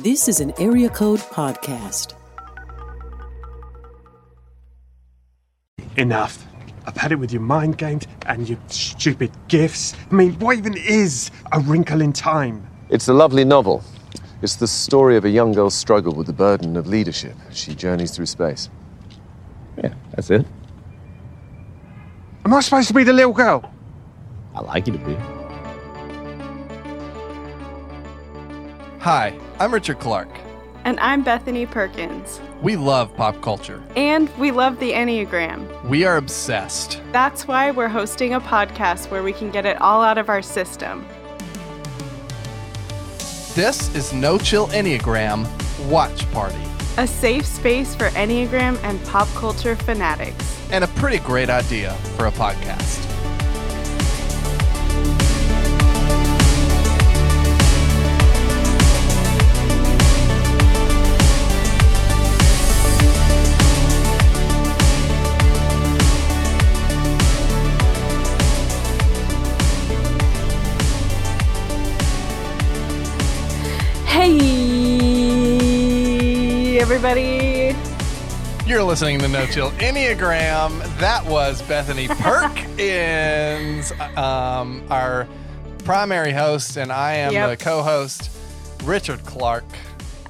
This 0.00 0.26
is 0.26 0.40
an 0.40 0.52
Area 0.58 0.88
Code 0.88 1.20
Podcast. 1.20 2.14
Enough. 5.96 6.44
I've 6.84 6.96
had 6.96 7.12
it 7.12 7.16
with 7.16 7.32
your 7.32 7.40
mind 7.40 7.78
games 7.78 8.08
and 8.26 8.48
your 8.48 8.58
stupid 8.66 9.30
gifts. 9.46 9.94
I 10.10 10.14
mean, 10.14 10.32
what 10.40 10.58
even 10.58 10.76
is 10.76 11.30
A 11.52 11.60
Wrinkle 11.60 12.00
in 12.00 12.12
Time? 12.12 12.66
It's 12.90 13.06
a 13.06 13.14
lovely 13.14 13.44
novel. 13.44 13.84
It's 14.42 14.56
the 14.56 14.66
story 14.66 15.16
of 15.16 15.24
a 15.26 15.30
young 15.30 15.52
girl's 15.52 15.74
struggle 15.74 16.12
with 16.12 16.26
the 16.26 16.32
burden 16.32 16.76
of 16.76 16.88
leadership 16.88 17.36
as 17.48 17.56
she 17.56 17.72
journeys 17.72 18.10
through 18.10 18.26
space. 18.26 18.70
Yeah, 19.76 19.94
that's 20.10 20.28
it. 20.28 20.44
Am 22.44 22.52
I 22.52 22.60
supposed 22.60 22.88
to 22.88 22.94
be 22.94 23.04
the 23.04 23.12
little 23.12 23.32
girl? 23.32 23.72
I 24.56 24.60
like 24.60 24.88
you 24.88 24.94
to 24.94 24.98
be. 24.98 25.33
Hi, 29.04 29.38
I'm 29.60 29.74
Richard 29.74 29.98
Clark. 29.98 30.30
And 30.84 30.98
I'm 30.98 31.22
Bethany 31.22 31.66
Perkins. 31.66 32.40
We 32.62 32.76
love 32.76 33.14
pop 33.14 33.38
culture. 33.42 33.82
And 33.96 34.34
we 34.38 34.50
love 34.50 34.80
the 34.80 34.92
Enneagram. 34.92 35.84
We 35.84 36.06
are 36.06 36.16
obsessed. 36.16 37.02
That's 37.12 37.46
why 37.46 37.70
we're 37.70 37.88
hosting 37.88 38.32
a 38.32 38.40
podcast 38.40 39.10
where 39.10 39.22
we 39.22 39.34
can 39.34 39.50
get 39.50 39.66
it 39.66 39.78
all 39.82 40.00
out 40.00 40.16
of 40.16 40.30
our 40.30 40.40
system. 40.40 41.06
This 43.52 43.94
is 43.94 44.14
No 44.14 44.38
Chill 44.38 44.68
Enneagram 44.68 45.46
Watch 45.90 46.26
Party. 46.32 46.56
A 46.96 47.06
safe 47.06 47.44
space 47.44 47.94
for 47.94 48.08
Enneagram 48.12 48.82
and 48.84 49.04
pop 49.04 49.28
culture 49.34 49.76
fanatics. 49.76 50.58
And 50.70 50.82
a 50.82 50.88
pretty 50.88 51.18
great 51.18 51.50
idea 51.50 51.92
for 52.16 52.28
a 52.28 52.32
podcast. 52.32 53.13
Everybody. 77.04 77.76
You're 78.66 78.82
listening 78.82 79.18
to 79.18 79.28
No 79.28 79.44
Chill 79.46 79.70
Enneagram. 79.72 80.80
That 80.98 81.24
was 81.26 81.60
Bethany 81.62 82.08
Perkins, 82.20 83.92
um, 84.16 84.82
our 84.90 85.28
primary 85.84 86.32
host, 86.32 86.78
and 86.78 86.90
I 86.90 87.14
am 87.16 87.34
Yep. 87.34 87.50
the 87.58 87.62
co 87.62 87.82
host, 87.82 88.30
Richard 88.84 89.22
Clark. 89.26 89.64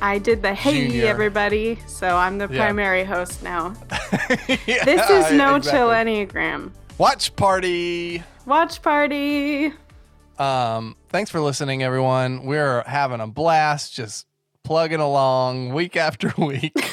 I 0.02 0.18
did 0.18 0.42
the 0.42 0.52
hey, 0.52 0.88
Junior. 0.88 1.06
everybody. 1.06 1.78
So 1.86 2.16
I'm 2.16 2.38
the 2.38 2.48
Yeah. 2.50 2.58
primary 2.64 3.04
host 3.04 3.42
now. 3.44 3.74
Yeah, 4.66 4.84
This 4.84 5.08
is 5.10 5.30
No 5.32 5.54
exactly. 5.56 5.70
Chill 5.70 5.88
Enneagram. 5.88 6.72
Watch 6.98 7.34
Party. 7.36 8.22
Watch 8.46 8.82
party. 8.82 9.72
Um, 10.38 10.96
thanks 11.10 11.30
for 11.30 11.40
listening, 11.40 11.82
everyone. 11.84 12.44
We're 12.44 12.82
having 12.82 13.20
a 13.20 13.26
blast, 13.28 13.94
just 13.94 14.26
plugging 14.64 15.00
along 15.00 15.72
week 15.72 15.96
after 15.96 16.32
week. 16.38 16.74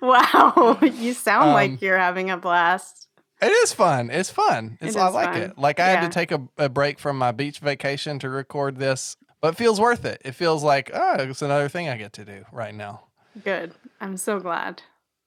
Wow, 0.00 0.78
you 0.80 1.12
sound 1.12 1.48
Um, 1.48 1.52
like 1.54 1.82
you're 1.82 1.98
having 1.98 2.30
a 2.30 2.36
blast. 2.36 3.08
it 3.42 3.50
is 3.50 3.72
fun. 3.74 4.08
It's 4.10 4.30
fun. 4.30 4.78
It's, 4.80 4.96
It 4.96 4.98
I 4.98 5.08
like 5.08 5.32
fun. 5.34 5.42
it. 5.42 5.58
Like 5.58 5.78
I 5.80 5.88
had 5.88 6.00
to 6.02 6.08
take 6.08 6.32
a, 6.32 6.40
a 6.56 6.68
break 6.70 6.98
from 6.98 7.18
my 7.18 7.32
beach 7.32 7.58
vacation 7.58 8.18
to 8.20 8.30
record 8.30 8.76
this, 8.78 9.16
but 9.42 9.54
it 9.54 9.56
feels 9.56 9.78
worth 9.80 10.04
it. 10.06 10.22
It 10.24 10.32
feels 10.32 10.62
like 10.64 10.90
oh, 10.94 11.16
it's 11.18 11.42
another 11.42 11.68
thing 11.68 11.88
I 11.88 11.96
get 11.98 12.12
to 12.14 12.24
do 12.24 12.44
right 12.52 12.74
now. 12.74 13.02
Good. 13.44 13.74
I'm 14.00 14.16
so 14.16 14.40
glad. 14.40 14.82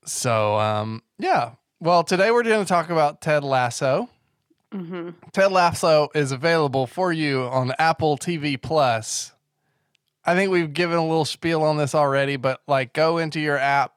So, 0.05 0.57
um, 0.57 1.03
yeah. 1.19 1.51
Well, 1.79 2.03
today 2.03 2.31
we're 2.31 2.43
going 2.43 2.63
to 2.63 2.67
talk 2.67 2.89
about 2.89 3.21
Ted 3.21 3.43
Lasso. 3.43 4.09
hmm 4.71 5.11
Ted 5.33 5.51
Lasso 5.51 6.09
is 6.15 6.31
available 6.31 6.87
for 6.87 7.13
you 7.13 7.43
on 7.43 7.73
Apple 7.77 8.17
TV 8.17 8.59
Plus. 8.61 9.33
I 10.25 10.35
think 10.35 10.51
we've 10.51 10.71
given 10.73 10.97
a 10.97 11.05
little 11.05 11.25
spiel 11.25 11.63
on 11.63 11.77
this 11.77 11.93
already, 11.95 12.35
but 12.37 12.61
like 12.67 12.93
go 12.93 13.17
into 13.17 13.39
your 13.39 13.57
app. 13.57 13.93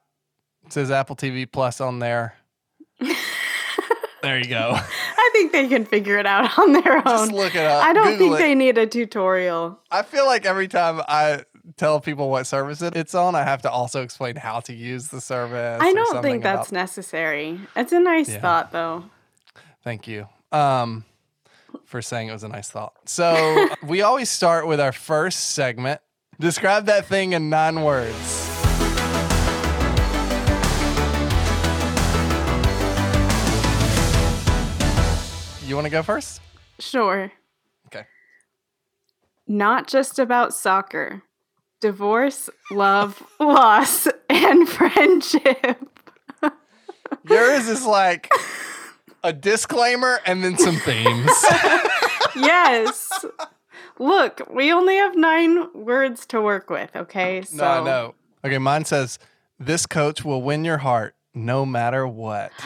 It 0.65 0.73
says 0.73 0.91
Apple 0.91 1.15
TV 1.15 1.49
Plus 1.49 1.79
on 1.79 1.99
there. 1.99 2.35
there 4.21 4.37
you 4.39 4.47
go. 4.49 4.71
I 4.77 5.29
think 5.33 5.51
they 5.51 5.67
can 5.67 5.85
figure 5.85 6.17
it 6.17 6.25
out 6.25 6.57
on 6.57 6.73
their 6.73 6.97
own. 6.97 7.03
Just 7.03 7.31
look 7.31 7.55
it 7.55 7.65
up. 7.65 7.83
I 7.83 7.93
don't 7.93 8.07
Google 8.17 8.17
think 8.29 8.39
it. 8.39 8.43
they 8.43 8.55
need 8.55 8.77
a 8.77 8.87
tutorial. 8.87 9.79
I 9.91 10.01
feel 10.01 10.25
like 10.25 10.45
every 10.45 10.67
time 10.67 11.01
I 11.07 11.43
tell 11.77 11.99
people 12.01 12.29
what 12.29 12.45
service 12.47 12.81
it- 12.81 12.95
it's 12.95 13.13
on, 13.13 13.35
I 13.35 13.43
have 13.43 13.61
to 13.63 13.71
also 13.71 14.01
explain 14.01 14.35
how 14.35 14.59
to 14.61 14.73
use 14.73 15.09
the 15.09 15.21
service. 15.21 15.79
I 15.81 15.93
don't 15.93 16.21
think 16.21 16.43
that's 16.43 16.69
about- 16.69 16.79
necessary. 16.79 17.59
It's 17.75 17.91
a 17.91 17.99
nice 17.99 18.29
Yeah. 18.29 18.39
thought, 18.41 18.71
though. 18.71 19.03
Thank 19.83 20.07
you. 20.07 20.27
Um, 20.51 21.05
for 21.85 22.01
saying 22.01 22.29
it 22.29 22.33
was 22.33 22.43
a 22.43 22.47
nice 22.49 22.69
thought. 22.69 22.93
So 23.05 23.67
we 23.83 24.01
always 24.01 24.29
start 24.29 24.67
with 24.67 24.79
our 24.79 24.91
first 24.91 25.51
segment. 25.51 26.01
Describe 26.39 26.85
that 26.85 27.07
thing 27.07 27.33
in 27.33 27.49
nine 27.49 27.81
words. 27.81 28.13
You 35.67 35.75
want 35.75 35.85
to 35.85 35.89
go 35.89 36.03
first? 36.03 36.41
Sure. 36.79 37.31
Okay. 37.87 38.05
Not 39.47 39.87
just 39.87 40.19
about 40.19 40.53
soccer. 40.53 41.23
Divorce, 41.81 42.51
love, 42.69 43.21
loss, 43.39 44.07
and 44.29 44.69
friendship. 44.69 45.99
Yours 47.27 47.67
is 47.67 47.83
like 47.83 48.29
a 49.23 49.33
disclaimer 49.33 50.19
and 50.25 50.43
then 50.43 50.57
some 50.57 50.77
themes. 50.77 51.31
yes. 52.35 53.25
Look, 53.99 54.41
we 54.51 54.71
only 54.71 54.95
have 54.97 55.15
nine 55.15 55.67
words 55.73 56.25
to 56.27 56.41
work 56.41 56.69
with, 56.69 56.95
okay? 56.95 57.41
So 57.41 57.57
No, 57.57 57.63
I 57.65 57.83
know. 57.83 58.15
Okay, 58.45 58.57
mine 58.59 58.85
says 58.85 59.17
this 59.59 59.85
coach 59.85 60.23
will 60.23 60.41
win 60.41 60.63
your 60.65 60.77
heart 60.77 61.15
no 61.33 61.65
matter 61.65 62.07
what. 62.07 62.51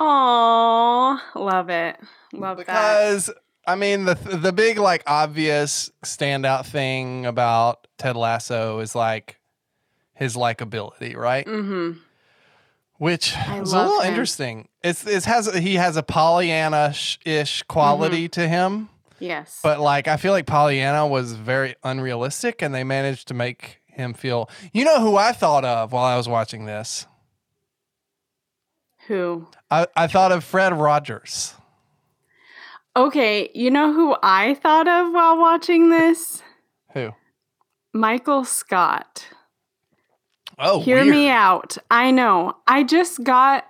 Aw, 0.00 1.22
love 1.34 1.70
it. 1.70 1.96
Love 2.32 2.58
that. 2.58 2.66
because 2.66 3.30
I 3.66 3.74
mean 3.74 4.04
the 4.04 4.14
the 4.14 4.52
big 4.52 4.78
like 4.78 5.02
obvious 5.06 5.90
standout 6.04 6.66
thing 6.66 7.26
about 7.26 7.86
Ted 7.98 8.16
Lasso 8.16 8.78
is 8.80 8.94
like 8.94 9.38
his 10.14 10.36
likability, 10.36 11.16
right? 11.16 11.46
Mm-hmm. 11.46 11.98
Which 12.98 13.34
I 13.36 13.60
is 13.60 13.72
a 13.72 13.78
little 13.82 14.00
him. 14.00 14.08
interesting. 14.10 14.68
It's 14.82 15.06
it 15.06 15.24
has 15.24 15.52
he 15.54 15.74
has 15.76 15.96
a 15.96 16.02
Pollyanna 16.02 16.94
ish 17.24 17.62
quality 17.64 18.28
Mm-hmm. 18.28 18.40
to 18.42 18.48
him, 18.48 18.88
Yes. 19.20 19.60
but 19.62 19.80
like 19.80 20.06
I 20.08 20.16
feel 20.16 20.32
like 20.32 20.46
Pollyanna 20.46 21.06
was 21.06 21.32
very 21.32 21.74
unrealistic, 21.82 22.62
and 22.62 22.74
they 22.74 22.84
managed 22.84 23.28
to 23.28 23.34
make 23.34 23.80
him 23.86 24.14
feel. 24.14 24.48
You 24.72 24.84
know 24.84 25.00
who 25.00 25.16
I 25.16 25.32
thought 25.32 25.64
of 25.64 25.92
while 25.92 26.04
I 26.04 26.16
was 26.16 26.28
watching 26.28 26.66
this? 26.66 27.06
Who? 29.06 29.46
I, 29.70 29.86
I 29.96 30.06
thought 30.06 30.32
of 30.32 30.44
Fred 30.44 30.72
Rogers. 30.74 31.54
Okay, 32.96 33.48
you 33.54 33.70
know 33.70 33.92
who 33.92 34.16
I 34.22 34.54
thought 34.54 34.88
of 34.88 35.12
while 35.12 35.38
watching 35.38 35.88
this? 35.88 36.42
Who? 36.94 37.10
Michael 37.94 38.44
Scott. 38.44 39.26
Oh, 40.58 40.80
Hear 40.80 40.96
weird. 41.04 41.08
me 41.08 41.28
out. 41.28 41.78
I 41.90 42.10
know. 42.10 42.56
I 42.66 42.82
just 42.82 43.22
got 43.22 43.67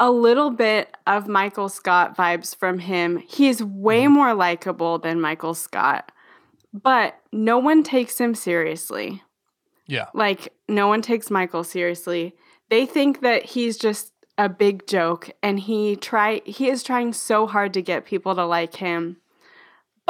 a 0.00 0.10
little 0.10 0.50
bit 0.50 0.92
of 1.06 1.28
Michael 1.28 1.68
Scott 1.68 2.16
vibes 2.16 2.56
from 2.56 2.80
him. 2.80 3.22
He's 3.28 3.62
way 3.62 4.04
Mm-hmm. 4.04 4.12
more 4.14 4.34
likable 4.34 4.98
than 4.98 5.20
Michael 5.20 5.54
Scott, 5.54 6.10
but 6.72 7.20
no 7.32 7.58
one 7.58 7.82
takes 7.84 8.18
him 8.18 8.34
seriously. 8.34 9.22
Yeah. 9.86 10.06
Like, 10.14 10.52
no 10.68 10.88
one 10.88 11.02
takes 11.02 11.30
Michael 11.30 11.64
seriously. 11.64 12.34
They 12.70 12.86
think 12.86 13.20
that 13.20 13.44
he's 13.44 13.76
just 13.76 14.12
a 14.38 14.48
big 14.48 14.86
joke 14.86 15.30
and 15.42 15.60
he 15.60 15.96
try 15.96 16.40
he 16.46 16.70
is 16.70 16.82
trying 16.82 17.12
so 17.12 17.46
hard 17.46 17.74
to 17.74 17.82
get 17.82 18.06
people 18.06 18.34
to 18.34 18.44
like 18.46 18.76
him. 18.76 19.18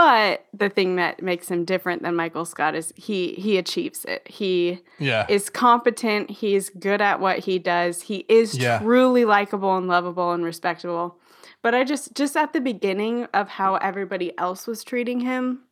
But 0.02 0.46
the 0.54 0.70
thing 0.70 0.96
that 0.96 1.22
makes 1.22 1.50
him 1.50 1.66
different 1.66 2.00
than 2.02 2.16
Michael 2.16 2.46
Scott 2.46 2.74
is 2.74 2.90
he 2.96 3.34
he 3.34 3.58
achieves 3.58 4.06
it. 4.06 4.26
He 4.26 4.80
Yeah. 4.98 5.26
is 5.28 5.50
competent. 5.50 6.30
He's 6.30 6.70
good 6.70 7.02
at 7.02 7.20
what 7.20 7.40
he 7.40 7.58
does. 7.58 8.00
He 8.02 8.24
is 8.26 8.56
Yeah. 8.56 8.78
truly 8.78 9.26
likable 9.26 9.76
and 9.76 9.88
lovable 9.88 10.32
and 10.32 10.42
respectable. 10.42 11.18
But 11.60 11.74
I 11.74 11.84
just 11.84 12.14
just 12.14 12.34
at 12.34 12.54
the 12.54 12.62
beginning 12.62 13.26
of 13.34 13.50
how 13.50 13.74
everybody 13.76 14.32
else 14.38 14.66
was 14.66 14.82
treating 14.84 15.20
him, 15.20 15.64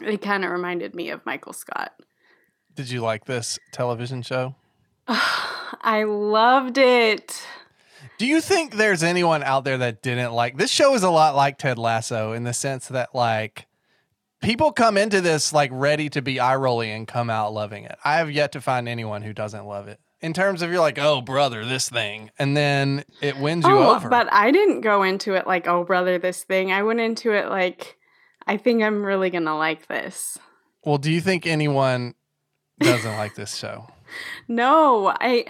it 0.00 0.22
kind 0.22 0.44
of 0.44 0.52
reminded 0.52 0.94
me 0.94 1.10
of 1.10 1.26
Michael 1.26 1.52
Scott. 1.52 1.94
Did 2.76 2.90
you 2.90 3.00
like 3.00 3.24
this 3.24 3.58
television 3.72 4.22
show? 4.22 4.54
I 5.08 6.04
loved 6.06 6.78
it. 6.78 7.44
Do 8.18 8.26
you 8.26 8.40
think 8.40 8.74
there's 8.74 9.04
anyone 9.04 9.44
out 9.44 9.64
there 9.64 9.78
that 9.78 10.02
didn't 10.02 10.32
like 10.32 10.56
this 10.56 10.70
show 10.70 10.94
is 10.94 11.04
a 11.04 11.10
lot 11.10 11.36
like 11.36 11.56
Ted 11.56 11.78
Lasso 11.78 12.32
in 12.32 12.42
the 12.42 12.52
sense 12.52 12.88
that 12.88 13.14
like 13.14 13.66
people 14.42 14.72
come 14.72 14.96
into 14.96 15.20
this 15.20 15.52
like 15.52 15.70
ready 15.72 16.08
to 16.10 16.20
be 16.20 16.40
eye 16.40 16.56
rolling 16.56 16.90
and 16.90 17.06
come 17.06 17.30
out 17.30 17.52
loving 17.52 17.84
it. 17.84 17.96
I 18.04 18.16
have 18.16 18.30
yet 18.30 18.52
to 18.52 18.60
find 18.60 18.88
anyone 18.88 19.22
who 19.22 19.32
doesn't 19.32 19.66
love 19.66 19.86
it. 19.88 20.00
In 20.20 20.32
terms 20.32 20.62
of 20.62 20.70
you're 20.70 20.80
like, 20.80 20.98
oh 20.98 21.20
brother, 21.20 21.64
this 21.64 21.88
thing, 21.88 22.32
and 22.40 22.56
then 22.56 23.04
it 23.20 23.36
wins 23.38 23.64
you 23.64 23.78
oh, 23.78 23.94
over. 23.94 24.08
but 24.08 24.32
I 24.32 24.50
didn't 24.50 24.80
go 24.80 25.04
into 25.04 25.34
it 25.34 25.46
like, 25.46 25.68
oh 25.68 25.84
brother, 25.84 26.18
this 26.18 26.42
thing. 26.42 26.72
I 26.72 26.82
went 26.82 26.98
into 26.98 27.32
it 27.32 27.48
like, 27.48 27.96
I 28.44 28.56
think 28.56 28.82
I'm 28.82 29.04
really 29.04 29.30
gonna 29.30 29.56
like 29.56 29.86
this. 29.86 30.36
well, 30.84 30.98
do 30.98 31.12
you 31.12 31.20
think 31.20 31.46
anyone 31.46 32.14
doesn't 32.80 33.16
like 33.16 33.36
this 33.36 33.54
show? 33.54 33.86
No, 34.48 35.14
I. 35.20 35.44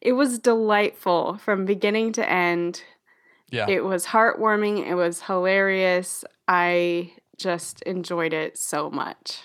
It 0.00 0.12
was 0.12 0.38
delightful 0.38 1.38
from 1.38 1.64
beginning 1.64 2.12
to 2.12 2.28
end. 2.28 2.82
Yeah. 3.50 3.66
It 3.68 3.84
was 3.84 4.06
heartwarming. 4.06 4.86
It 4.86 4.94
was 4.94 5.22
hilarious. 5.22 6.24
I 6.46 7.12
just 7.36 7.82
enjoyed 7.82 8.32
it 8.32 8.58
so 8.58 8.90
much. 8.90 9.40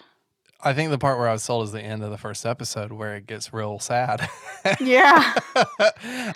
I 0.65 0.73
think 0.73 0.91
the 0.91 0.97
part 0.97 1.17
where 1.19 1.27
I 1.27 1.33
was 1.33 1.43
sold 1.43 1.65
is 1.65 1.71
the 1.73 1.81
end 1.81 2.03
of 2.03 2.09
the 2.11 2.17
first 2.17 2.45
episode 2.45 2.93
where 2.93 3.15
it 3.15 3.27
gets 3.27 3.51
real 3.53 3.79
sad. 3.79 4.29
Yeah, 4.79 5.33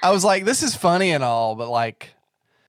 I 0.03 0.09
was 0.11 0.25
like, 0.25 0.43
this 0.43 0.61
is 0.63 0.75
funny 0.75 1.11
and 1.11 1.23
all, 1.23 1.55
but 1.55 1.69
like 1.69 2.09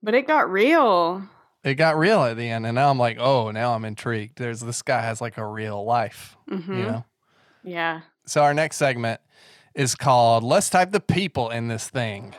but 0.00 0.14
it 0.14 0.26
got 0.28 0.48
real. 0.50 1.22
it 1.64 1.74
got 1.74 1.98
real 1.98 2.22
at 2.22 2.36
the 2.36 2.48
end. 2.48 2.64
And 2.64 2.76
now 2.76 2.90
I'm 2.90 2.98
like, 2.98 3.18
oh, 3.18 3.50
now 3.50 3.74
I'm 3.74 3.84
intrigued. 3.84 4.38
There's 4.38 4.60
this 4.60 4.82
guy 4.82 5.00
has 5.02 5.20
like 5.20 5.36
a 5.36 5.44
real 5.44 5.84
life, 5.84 6.36
hmm 6.48 6.72
you 6.72 6.84
know? 6.84 7.04
Yeah. 7.64 8.02
So 8.24 8.42
our 8.42 8.54
next 8.54 8.76
segment 8.76 9.20
is 9.78 9.94
called 9.94 10.42
Let's 10.42 10.68
Type 10.68 10.90
the 10.90 10.98
People 10.98 11.50
in 11.50 11.68
This 11.68 11.88
Thing. 11.88 12.34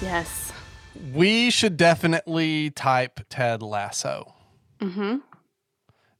Yes. 0.00 0.50
We 1.12 1.50
should 1.50 1.76
definitely 1.76 2.70
type 2.70 3.20
Ted 3.28 3.62
Lasso. 3.62 4.34
Mm-hmm. 4.80 5.16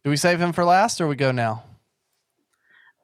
Do 0.04 0.10
we 0.10 0.18
save 0.18 0.38
him 0.38 0.52
for 0.52 0.64
last 0.64 1.00
or 1.00 1.08
we 1.08 1.16
go 1.16 1.32
now? 1.32 1.64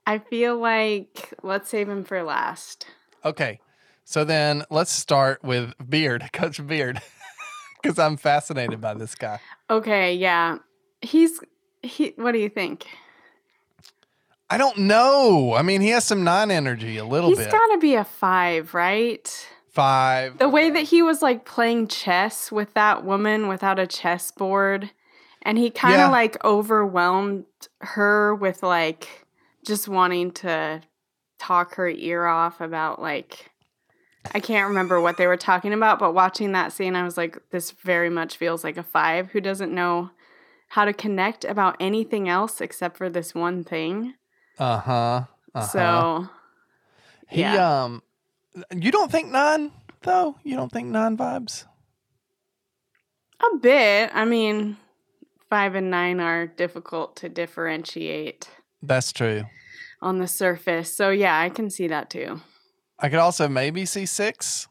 I 0.06 0.18
feel 0.18 0.58
like 0.58 1.32
let's 1.42 1.70
save 1.70 1.88
him 1.88 2.04
for 2.04 2.22
last. 2.22 2.84
Okay. 3.24 3.58
So 4.04 4.24
then 4.24 4.64
let's 4.70 4.90
start 4.90 5.42
with 5.42 5.72
Beard, 5.86 6.28
Coach 6.32 6.66
Beard, 6.66 7.00
because 7.82 7.98
I'm 7.98 8.16
fascinated 8.16 8.80
by 8.80 8.94
this 8.94 9.14
guy. 9.14 9.40
Okay, 9.70 10.14
yeah. 10.14 10.58
He's 11.02 11.40
he 11.82 12.12
what 12.16 12.32
do 12.32 12.38
you 12.38 12.48
think? 12.48 12.86
I 14.50 14.56
don't 14.56 14.78
know. 14.78 15.54
I 15.54 15.62
mean, 15.62 15.80
he 15.82 15.88
has 15.90 16.04
some 16.04 16.24
nine 16.24 16.50
energy 16.50 16.96
a 16.96 17.04
little 17.04 17.28
He's 17.28 17.38
bit. 17.38 17.46
He's 17.46 17.52
got 17.52 17.66
to 17.74 17.78
be 17.78 17.94
a 17.96 18.04
5, 18.04 18.72
right? 18.72 19.48
Five. 19.70 20.38
The 20.38 20.48
way 20.48 20.70
that 20.70 20.84
he 20.84 21.02
was 21.02 21.20
like 21.20 21.44
playing 21.44 21.88
chess 21.88 22.50
with 22.50 22.72
that 22.74 23.04
woman 23.04 23.46
without 23.48 23.78
a 23.78 23.86
chessboard 23.86 24.90
and 25.42 25.58
he 25.58 25.70
kind 25.70 25.94
of 25.94 26.00
Yeah. 26.00 26.08
like 26.10 26.42
overwhelmed 26.44 27.44
her 27.82 28.34
with 28.34 28.62
like 28.62 29.26
just 29.64 29.86
wanting 29.86 30.30
to 30.32 30.80
talk 31.38 31.74
her 31.74 31.88
ear 31.88 32.26
off 32.26 32.60
about 32.60 33.00
like 33.00 33.50
I 34.34 34.40
can't 34.40 34.68
remember 34.68 35.00
what 35.00 35.16
they 35.16 35.26
were 35.26 35.36
talking 35.36 35.72
about, 35.72 35.98
but 35.98 36.14
watching 36.14 36.52
that 36.52 36.72
scene 36.72 36.96
I 36.96 37.04
was 37.04 37.16
like 37.16 37.38
this 37.50 37.70
very 37.70 38.10
much 38.10 38.36
feels 38.36 38.64
like 38.64 38.76
a 38.76 38.82
5 38.82 39.30
who 39.30 39.40
doesn't 39.40 39.74
know 39.74 40.10
how 40.68 40.84
to 40.84 40.92
connect 40.92 41.44
about 41.44 41.76
anything 41.80 42.28
else 42.28 42.60
except 42.60 42.96
for 42.96 43.08
this 43.08 43.34
one 43.34 43.64
thing. 43.64 44.14
Uh 44.58 44.78
huh. 44.78 45.22
Uh-huh. 45.54 45.66
So 45.66 46.28
he 47.28 47.42
yeah. 47.42 47.84
um, 47.84 48.02
you 48.74 48.90
don't 48.90 49.10
think 49.10 49.30
nine 49.30 49.72
though? 50.02 50.36
You 50.44 50.56
don't 50.56 50.72
think 50.72 50.88
nine 50.88 51.16
vibes? 51.16 51.64
A 53.40 53.56
bit. 53.58 54.10
I 54.12 54.24
mean, 54.24 54.76
five 55.48 55.74
and 55.74 55.90
nine 55.90 56.20
are 56.20 56.46
difficult 56.46 57.16
to 57.16 57.28
differentiate 57.28 58.48
That's 58.82 59.12
true. 59.12 59.44
on 60.02 60.18
the 60.18 60.26
surface. 60.26 60.94
So, 60.94 61.10
yeah, 61.10 61.38
I 61.38 61.48
can 61.48 61.70
see 61.70 61.88
that 61.88 62.10
too. 62.10 62.40
I 62.98 63.08
could 63.08 63.18
also 63.18 63.48
maybe 63.48 63.84
see 63.86 64.06
six, 64.06 64.68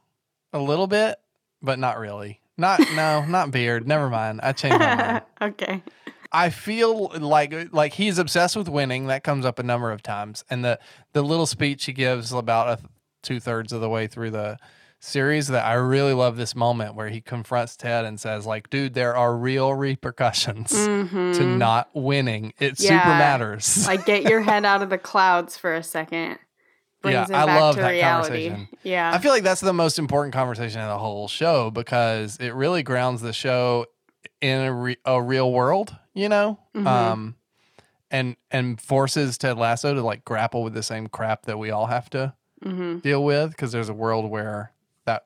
a 0.53 0.59
little 0.59 0.87
bit, 0.87 1.17
but 1.61 1.79
not 1.79 1.97
really. 1.97 2.41
Not 2.57 2.79
no, 2.95 3.23
not 3.27 3.51
Beard. 3.51 3.87
Never 3.87 4.09
mind. 4.09 4.39
I 4.43 4.51
changed 4.51 4.79
my 4.79 4.95
mind. 4.95 5.21
okay. 5.41 5.83
I 6.31 6.49
feel 6.49 7.07
like 7.19 7.71
like 7.71 7.93
he's 7.93 8.17
obsessed 8.17 8.55
with 8.57 8.67
winning. 8.67 9.07
That 9.07 9.23
comes 9.23 9.45
up 9.45 9.59
a 9.59 9.63
number 9.63 9.91
of 9.91 10.03
times, 10.03 10.43
and 10.49 10.63
the 10.65 10.79
the 11.13 11.21
little 11.21 11.45
speech 11.45 11.85
he 11.85 11.93
gives 11.93 12.33
about 12.33 12.79
a 12.79 12.83
two 13.23 13.39
thirds 13.39 13.71
of 13.71 13.79
the 13.81 13.89
way 13.89 14.07
through 14.07 14.31
the 14.31 14.57
series 14.99 15.47
that 15.47 15.63
I 15.63 15.73
really 15.75 16.13
love 16.13 16.37
this 16.37 16.55
moment 16.55 16.95
where 16.95 17.07
he 17.09 17.21
confronts 17.21 17.77
Ted 17.77 18.03
and 18.03 18.19
says 18.19 18.45
like, 18.45 18.69
"Dude, 18.69 18.93
there 18.93 19.15
are 19.15 19.37
real 19.37 19.73
repercussions 19.73 20.71
to 20.71 20.87
Mhm. 20.87 21.57
not 21.57 21.89
winning. 21.93 22.51
It 22.59 22.77
super 22.79 22.93
matters." 23.05 23.87
Like, 23.87 24.05
get 24.05 24.23
your 24.23 24.41
head 24.49 24.65
out 24.65 24.81
of 24.81 24.89
the 24.89 24.97
clouds 24.97 25.55
for 25.57 25.73
a 25.75 25.83
second. 25.83 26.39
Brings 27.07 27.29
Yeah, 27.29 27.35
it 27.37 27.39
I 27.41 27.45
back 27.45 27.59
love 27.59 27.75
to 27.75 27.81
that 27.81 27.89
reality. 27.91 28.49
conversation. 28.49 28.69
Yeah. 28.83 29.11
I 29.13 29.19
feel 29.19 29.31
like 29.31 29.43
that's 29.43 29.61
the 29.61 29.73
most 29.73 29.97
important 29.99 30.33
conversation 30.33 30.81
in 30.81 30.87
the 30.87 30.97
whole 30.97 31.27
show 31.27 31.71
because 31.71 32.37
it 32.37 32.53
really 32.53 32.83
grounds 32.83 33.21
the 33.21 33.33
show 33.33 33.85
in 34.41 34.61
a, 34.61 34.73
re- 34.73 34.97
a 35.05 35.21
real 35.21 35.51
world, 35.51 35.95
you 36.13 36.29
know, 36.29 36.59
Mhm. 36.75 36.85
um, 36.87 37.35
and 38.11 38.35
and 38.51 38.79
forces 38.79 39.37
Ted 39.37 39.57
Lasso 39.57 39.93
to 39.93 40.01
like 40.01 40.23
grapple 40.25 40.63
with 40.63 40.73
the 40.73 40.83
same 40.83 41.07
crap 41.07 41.43
that 41.45 41.57
we 41.59 41.71
all 41.71 41.87
have 41.87 42.09
to 42.11 42.33
hmm 42.63 42.97
deal 42.99 43.23
with 43.23 43.51
because 43.51 43.71
there's 43.71 43.89
a 43.89 43.93
world 43.93 44.29
where 44.29 44.71
that 45.05 45.25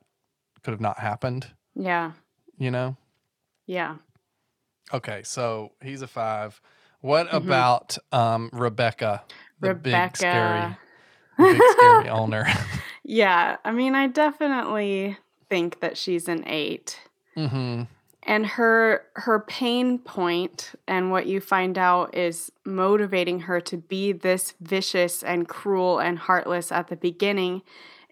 could 0.63 0.71
have 0.71 0.81
not 0.81 0.99
happened, 0.99 1.47
Yeah. 1.75 2.11
you 2.57 2.69
know. 2.71 2.97
Yeah. 3.65 3.95
Okay, 4.93 5.21
so 5.23 5.71
he's 5.81 6.01
a 6.01 6.07
five. 6.07 6.59
What 6.99 7.27
Mhm. 7.29 7.37
about 7.37 7.97
um, 8.11 8.49
Rebecca, 8.53 9.23
the 9.59 9.73
big 9.73 10.17
scary, 10.17 10.59
Rebecca. 10.61 10.77
Big 11.41 11.61
scary 11.71 12.09
owner? 12.21 12.45
Yeah. 13.03 13.57
I 13.65 13.71
mean, 13.71 13.95
I 13.95 14.07
definitely 14.07 15.17
think 15.49 15.79
that 15.81 15.97
she's 15.97 16.27
an 16.27 16.43
eight. 16.47 16.99
hmm 17.35 17.83
and 18.23 18.45
her 18.45 19.03
her 19.15 19.39
pain 19.39 19.97
point 19.97 20.73
and 20.87 21.09
what 21.09 21.25
you 21.25 21.41
find 21.41 21.75
out 21.75 22.13
is 22.15 22.51
motivating 22.65 23.39
her 23.39 23.59
to 23.59 23.77
be 23.77 24.11
this 24.11 24.53
vicious 24.61 25.23
and 25.23 25.47
cruel 25.49 25.97
and 25.97 26.19
heartless 26.19 26.71
at 26.71 26.87
the 26.89 26.95
beginning 26.95 27.63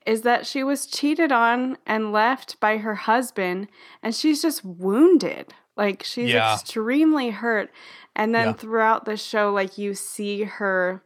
is 0.07 0.23
that 0.23 0.47
she 0.47 0.63
was 0.63 0.87
cheated 0.87 1.31
on 1.31 1.77
and 1.85 2.11
left 2.11 2.59
by 2.59 2.77
her 2.77 2.95
husband 2.95 3.67
and 4.01 4.15
she's 4.15 4.41
just 4.41 4.65
wounded 4.65 5.53
like 5.77 6.01
she's 6.01 6.31
Yeah. 6.31 6.55
extremely 6.55 7.29
hurt 7.29 7.69
and 8.15 8.33
then 8.33 8.47
Yeah. 8.47 8.53
throughout 8.53 9.05
the 9.05 9.15
show 9.15 9.51
like 9.53 9.77
you 9.77 9.93
see 9.93 10.41
her 10.41 11.03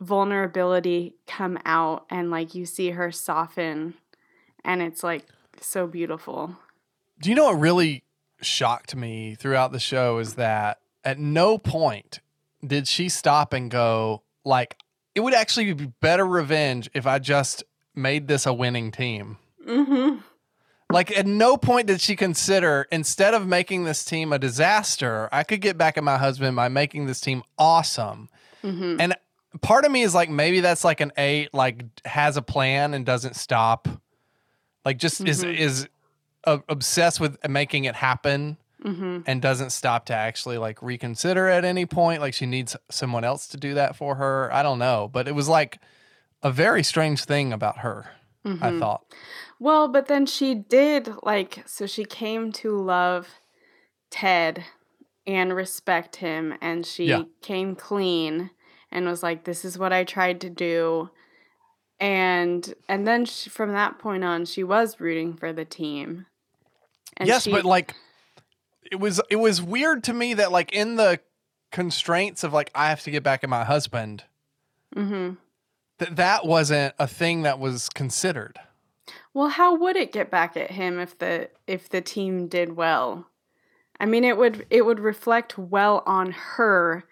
vulnerability 0.00 1.14
come 1.26 1.58
out 1.64 2.06
and 2.10 2.30
like 2.30 2.54
you 2.54 2.64
see 2.64 2.90
her 2.90 3.10
soften 3.10 3.94
and 4.64 4.80
it's 4.80 5.02
like 5.02 5.24
so 5.60 5.86
beautiful 5.86 6.56
Do 7.20 7.30
you 7.30 7.34
know 7.34 7.46
what 7.46 7.58
really 7.58 8.04
shocked 8.40 8.94
me 8.94 9.34
throughout 9.34 9.72
the 9.72 9.80
show 9.80 10.18
is 10.18 10.34
that 10.34 10.78
at 11.04 11.18
no 11.18 11.58
point 11.58 12.20
did 12.64 12.86
she 12.86 13.08
stop 13.08 13.52
and 13.52 13.70
go 13.70 14.22
like 14.44 14.76
it 15.14 15.20
would 15.20 15.34
actually 15.34 15.72
be 15.72 15.86
better 16.00 16.24
revenge 16.24 16.88
if 16.94 17.06
I 17.06 17.18
just 17.18 17.64
made 17.94 18.28
this 18.28 18.46
a 18.46 18.52
winning 18.52 18.92
team. 18.92 19.38
mm-hmm 19.66 20.18
Like 20.92 21.16
at 21.16 21.26
no 21.26 21.56
point 21.56 21.88
did 21.88 22.00
she 22.00 22.14
consider 22.14 22.86
instead 22.92 23.34
of 23.34 23.46
making 23.46 23.82
this 23.84 24.04
team 24.04 24.32
a 24.32 24.38
disaster, 24.38 25.28
I 25.32 25.42
could 25.42 25.60
get 25.60 25.76
back 25.76 25.98
at 25.98 26.04
my 26.04 26.18
husband 26.18 26.54
by 26.54 26.68
making 26.68 27.06
this 27.06 27.20
team 27.20 27.42
awesome. 27.58 28.28
mm-hmm 28.62 29.00
And 29.00 29.16
part 29.60 29.84
of 29.84 29.90
me 29.90 30.02
is 30.02 30.14
like 30.14 30.30
maybe 30.30 30.60
that's 30.60 30.84
like 30.84 31.00
an 31.00 31.12
8 31.16 31.52
like 31.54 31.84
has 32.04 32.36
a 32.36 32.42
plan 32.42 32.94
and 32.94 33.04
doesn't 33.06 33.36
stop. 33.36 33.88
Like 34.84 34.98
just 34.98 35.20
is 35.20 35.44
Mhm. 35.44 35.56
is 35.56 35.88
uh, 36.44 36.58
obsessed 36.68 37.20
with 37.20 37.36
making 37.48 37.84
it 37.84 37.94
happen 37.96 38.56
mm-hmm 38.84 39.22
and 39.26 39.42
doesn't 39.42 39.70
stop 39.70 40.06
to 40.06 40.14
actually 40.14 40.56
like 40.56 40.80
reconsider 40.80 41.48
at 41.48 41.64
any 41.64 41.84
point 41.84 42.20
like 42.20 42.32
she 42.32 42.46
needs 42.46 42.76
someone 42.88 43.24
else 43.24 43.48
to 43.48 43.56
do 43.56 43.74
that 43.74 43.96
for 43.96 44.14
her 44.14 44.48
i 44.54 44.62
don't 44.62 44.78
know 44.78 45.10
but 45.12 45.26
it 45.26 45.34
was 45.34 45.48
like 45.48 45.80
a 46.44 46.52
very 46.52 46.84
strange 46.84 47.24
thing 47.24 47.52
about 47.52 47.78
her 47.78 48.06
i 48.44 48.48
Mhm. 48.70 48.78
thought 48.78 49.02
Well, 49.58 49.88
but 49.88 50.06
then 50.06 50.26
she 50.26 50.54
did 50.54 51.12
like 51.24 51.64
so 51.66 51.86
she 51.88 52.04
came 52.04 52.52
to 52.52 52.80
love 52.80 53.28
Ted 54.10 54.64
and 55.26 55.52
respect 55.54 56.16
him 56.16 56.54
and 56.60 56.86
she 56.86 57.06
Yeah. 57.06 57.24
came 57.42 57.74
clean 57.74 58.50
and 58.90 59.06
was 59.06 59.22
like 59.22 59.44
this 59.44 59.64
is 59.64 59.78
what 59.78 59.92
I 59.92 60.04
tried 60.04 60.40
to 60.42 60.50
do. 60.50 61.10
And 62.00 62.74
and 62.88 63.06
then 63.06 63.24
she, 63.24 63.50
from 63.50 63.72
that 63.72 63.98
point 63.98 64.24
on 64.24 64.44
she 64.44 64.62
was 64.62 65.00
rooting 65.00 65.34
for 65.36 65.52
the 65.52 65.64
team. 65.64 66.26
And 67.16 67.26
yes 67.28 67.44
she- 67.44 67.50
but 67.50 67.64
like 67.64 67.94
it 68.90 69.00
was 69.00 69.20
it 69.30 69.36
was 69.36 69.60
weird 69.60 70.04
to 70.04 70.12
me 70.12 70.34
that 70.34 70.52
like 70.52 70.72
in 70.72 70.96
the 70.96 71.20
constraints 71.70 72.42
of 72.44 72.52
like 72.54 72.70
i 72.74 72.88
have 72.88 73.02
to 73.02 73.10
get 73.10 73.22
back 73.22 73.44
at 73.44 73.50
my 73.50 73.62
husband 73.64 74.24
Mm-hmm. 74.96 75.34
that 75.98 76.16
that 76.16 76.46
wasn't 76.46 76.94
a 76.98 77.06
thing 77.06 77.42
that 77.42 77.58
was 77.58 77.90
considered. 77.90 78.58
Well, 79.34 79.48
how 79.50 79.74
would 79.76 79.96
it 79.96 80.12
get 80.12 80.30
back 80.30 80.56
at 80.56 80.70
him 80.70 80.98
if 80.98 81.18
the 81.18 81.50
if 81.66 81.90
the 81.90 82.00
team 82.00 82.46
did 82.48 82.74
well? 82.74 83.26
I 84.00 84.06
mean, 84.06 84.24
it 84.24 84.38
would 84.38 84.64
it 84.70 84.86
would 84.86 84.98
reflect 84.98 85.58
well 85.58 86.02
on 86.06 86.30
her, 86.32 87.04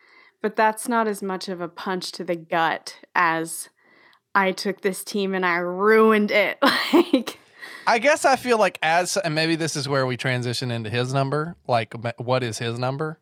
but 0.43 0.57
that's 0.57 0.89
not 0.89 1.09
as 1.09 1.23
much 1.23 1.49
of 1.49 1.61
a 1.61 1.69
punch 1.69 2.13
to 2.13 2.25
the 2.25 2.37
gut 2.37 3.01
as 3.15 3.69
I 4.35 4.53
took 4.53 4.83
this 4.83 5.03
team 5.03 5.35
and 5.35 5.45
I 5.45 5.57
ruined 5.57 6.31
it. 6.31 6.59
like 6.93 7.39
I 7.87 7.99
guess 7.99 8.25
I 8.25 8.37
feel 8.37 8.59
like 8.59 8.79
as 8.83 9.17
and 9.17 9.35
maybe 9.35 9.57
this 9.57 9.77
is 9.77 9.89
where 9.89 10.07
we 10.07 10.17
transition 10.17 10.71
into 10.71 10.91
his 10.91 11.15
number. 11.15 11.57
Like, 11.67 11.95
what 12.19 12.43
is 12.43 12.59
his 12.59 12.79
number? 12.79 13.19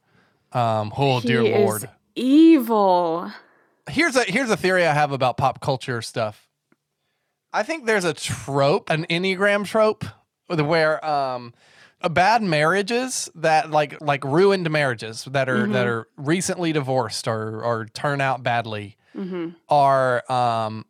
Um, 0.53 0.93
oh 0.97 1.21
dear 1.21 1.43
lord. 1.43 1.89
evil. 2.15 3.31
Here's 3.89 4.17
a 4.17 4.25
here's 4.25 4.51
a 4.51 4.57
theory 4.57 4.87
I 4.87 4.95
have 4.95 5.13
about 5.13 5.37
pop 5.37 5.61
culture 5.61 6.01
stuff. 6.01 6.49
I 7.53 7.63
think 7.63 7.87
there's 7.87 8.05
a 8.05 8.15
trope, 8.15 8.91
an 8.91 9.07
enneagram 9.11 9.65
trope, 9.65 10.05
where 10.49 11.05
um, 11.05 11.55
bad 12.09 12.43
marriages 12.43 13.31
that 13.35 13.71
like 13.71 14.01
like 14.01 14.25
ruined 14.25 14.71
marriages 14.71 15.25
that 15.31 15.49
are 15.49 15.67
that 15.67 15.87
are 15.87 16.07
recently 16.17 16.73
divorced 16.73 17.27
or 17.29 17.63
or 17.63 17.87
turn 17.87 18.21
out 18.21 18.43
badly 18.43 18.97
hmm 19.15 19.51
are 19.69 20.31
um, 20.31 20.85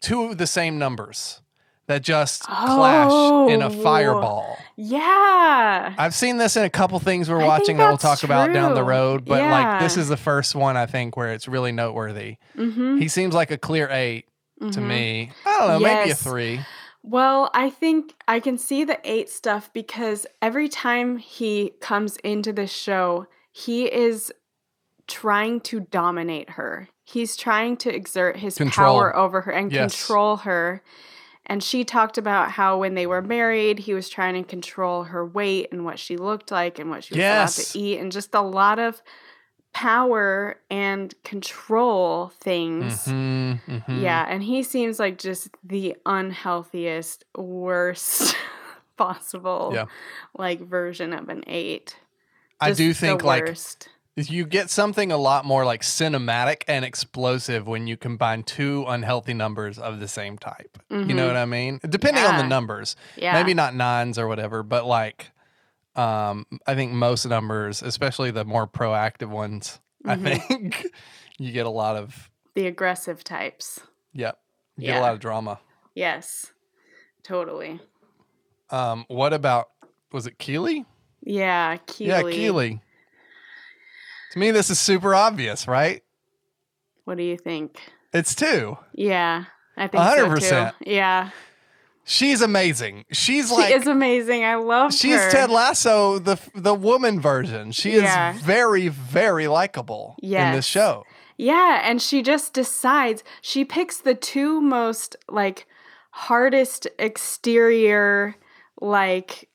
two 0.00 0.24
of 0.24 0.38
the 0.38 0.46
same 0.46 0.78
numbers 0.78 1.40
that 1.86 2.02
just 2.02 2.42
clash 2.42 3.50
in 3.50 3.60
a 3.62 3.66
Oh. 3.66 3.70
fireball. 3.82 4.58
Yeah. 4.76 5.94
I've 5.98 6.14
seen 6.14 6.38
this 6.38 6.56
in 6.56 6.64
a 6.64 6.70
couple 6.70 6.98
things 6.98 7.28
we're 7.28 7.42
I 7.42 7.46
watching 7.46 7.76
that 7.76 7.88
we'll 7.88 7.98
talk 7.98 8.22
about 8.22 8.52
down 8.54 8.74
the 8.74 8.82
road, 8.82 9.24
but 9.26 9.42
like 9.50 9.80
this 9.80 9.96
is 9.96 10.08
the 10.08 10.16
first 10.16 10.54
one 10.54 10.76
I 10.76 10.86
think 10.86 11.16
where 11.16 11.32
it's 11.32 11.46
really 11.46 11.72
noteworthy. 11.72 12.36
hmm 12.56 12.96
He 12.98 13.08
seems 13.08 13.34
like 13.34 13.50
a 13.50 13.58
clear 13.58 13.88
8 13.90 14.26
to 14.60 14.66
Mhm. 14.66 14.82
me. 14.82 15.32
I 15.46 15.58
don't 15.58 15.68
know, 15.68 15.78
maybe 15.80 16.04
a 16.04 16.06
Yes. 16.14 16.22
3. 17.04 17.10
Well, 17.10 17.50
I 17.54 17.70
think 17.70 18.14
I 18.26 18.40
can 18.40 18.58
see 18.58 18.84
the 18.84 18.98
eight 19.04 19.28
stuff 19.28 19.70
because 19.72 20.26
every 20.40 20.68
time 20.68 21.18
he 21.18 21.72
comes 21.80 22.16
into 22.18 22.52
this 22.52 22.72
show, 22.72 23.26
he 23.52 23.84
is 23.92 24.32
trying 25.06 25.60
to 25.60 25.80
dominate 25.80 26.50
her. 26.50 26.88
He's 27.04 27.36
trying 27.36 27.76
to 27.78 27.94
exert 27.94 28.38
his 28.38 28.56
Control. 28.56 28.86
power 28.98 29.16
over 29.16 29.42
her 29.42 29.52
and 29.52 29.70
Yes. 29.70 29.94
control 29.94 30.38
her. 30.38 30.82
And 31.46 31.62
she 31.62 31.84
talked 31.84 32.16
about 32.16 32.52
how 32.52 32.78
when 32.78 32.94
they 32.94 33.06
were 33.06 33.20
married, 33.20 33.80
he 33.80 33.92
was 33.92 34.08
trying 34.08 34.42
to 34.42 34.48
control 34.48 35.04
her 35.04 35.26
weight 35.26 35.68
and 35.72 35.84
what 35.84 35.98
she 35.98 36.16
looked 36.16 36.50
like 36.50 36.78
and 36.78 36.88
what 36.88 37.04
she 37.04 37.14
was 37.14 37.22
allowed 37.22 37.48
to 37.74 37.78
eat, 37.78 37.98
and 37.98 38.10
just 38.10 38.34
a 38.34 38.40
lot 38.40 38.78
of 38.78 39.02
power 39.74 40.56
and 40.70 41.12
control 41.24 42.32
things. 42.40 43.06
Mhm, 43.06 43.60
mhm. 43.68 44.00
Yeah, 44.00 44.24
and 44.28 44.42
he 44.42 44.62
seems 44.62 44.98
like 44.98 45.18
just 45.18 45.48
the 45.62 45.96
unhealthiest, 46.06 47.24
worst 47.36 48.36
possible 48.96 49.72
Yeah. 49.74 49.86
like 50.38 50.60
version 50.60 51.12
of 51.12 51.28
an 51.28 51.44
eight. 51.46 51.96
I 52.60 52.70
do 52.72 52.94
think 52.94 53.22
like 53.24 53.44
worst. 53.44 53.88
you 54.16 54.46
get 54.46 54.70
something 54.70 55.10
a 55.10 55.16
lot 55.18 55.44
more 55.44 55.64
like 55.64 55.82
cinematic 55.82 56.62
and 56.68 56.84
explosive 56.84 57.66
when 57.66 57.88
you 57.88 57.96
combine 57.96 58.44
two 58.44 58.84
unhealthy 58.86 59.34
numbers 59.34 59.76
of 59.78 59.98
the 59.98 60.06
same 60.08 60.38
type. 60.38 60.78
You 60.88 61.14
know 61.14 61.24
Mhm. 61.24 61.26
what 61.26 61.36
I 61.36 61.44
mean? 61.46 61.80
Depending 61.86 62.24
on 62.24 62.36
the 62.36 62.46
numbers. 62.46 62.94
yeah, 63.16 63.32
maybe 63.34 63.54
not 63.54 63.74
nines 63.74 64.18
or 64.18 64.28
whatever, 64.28 64.62
but 64.62 64.86
like 64.86 65.32
um 65.96 66.46
I 66.66 66.74
think 66.74 66.92
most 66.92 67.26
numbers, 67.26 67.82
especially 67.82 68.30
the 68.30 68.44
more 68.44 68.66
proactive 68.66 69.28
ones, 69.28 69.80
I 70.04 70.16
Mhm. 70.16 70.22
think 70.22 70.86
you 71.38 71.52
get 71.52 71.66
a 71.66 71.70
lot 71.70 71.96
of 71.96 72.30
the 72.54 72.66
aggressive 72.66 73.22
types. 73.24 73.80
yep. 74.12 74.38
You 74.76 74.86
get 74.86 74.96
a 74.96 75.00
lot 75.00 75.12
of 75.14 75.20
drama. 75.20 75.60
Yes, 75.94 76.52
totally. 77.22 77.80
Um 78.70 79.04
what 79.08 79.32
about 79.32 79.66
was 80.12 80.26
it 80.26 80.38
Keeley? 80.38 80.84
Yeah, 81.22 81.76
Keeley. 81.86 82.08
Yeah, 82.32 82.36
Keeley. 82.36 82.80
To 84.32 84.38
me 84.38 84.50
this 84.50 84.70
is 84.70 84.78
super 84.80 85.14
obvious, 85.14 85.68
right? 85.68 86.02
What 87.04 87.16
do 87.18 87.22
you 87.22 87.36
think? 87.36 87.80
It's 88.12 88.34
two. 88.34 88.78
Yeah, 88.92 89.44
I 89.76 89.86
think 89.88 90.02
so 90.16 90.28
100%. 90.28 90.72
too. 90.78 90.90
Yeah, 90.90 91.30
She's 92.06 92.42
amazing. 92.42 93.04
She's 93.12 93.50
like 93.50 93.68
she 93.68 93.74
is 93.74 93.86
amazing. 93.86 94.44
I 94.44 94.56
love 94.56 94.90
her. 94.92 94.96
she's 94.96 95.16
her. 95.20 95.30
Ted 95.30 95.50
Lasso, 95.50 96.18
the 96.18 96.38
the 96.54 96.74
woman 96.74 97.20
version. 97.20 97.72
She 97.72 97.96
Yeah. 97.96 98.34
is 98.34 98.42
very, 98.42 98.88
very 98.88 99.48
likable 99.48 100.16
in 100.22 100.52
this 100.52 100.66
show. 100.66 101.04
Yeah, 101.38 101.80
and 101.82 102.00
she 102.00 102.22
just 102.22 102.52
decides 102.52 103.24
she 103.40 103.64
picks 103.64 103.96
the 103.96 104.14
two 104.14 104.60
most 104.60 105.16
like 105.28 105.66
hardest 106.10 106.86
exterior 106.98 108.36
like 108.80 109.48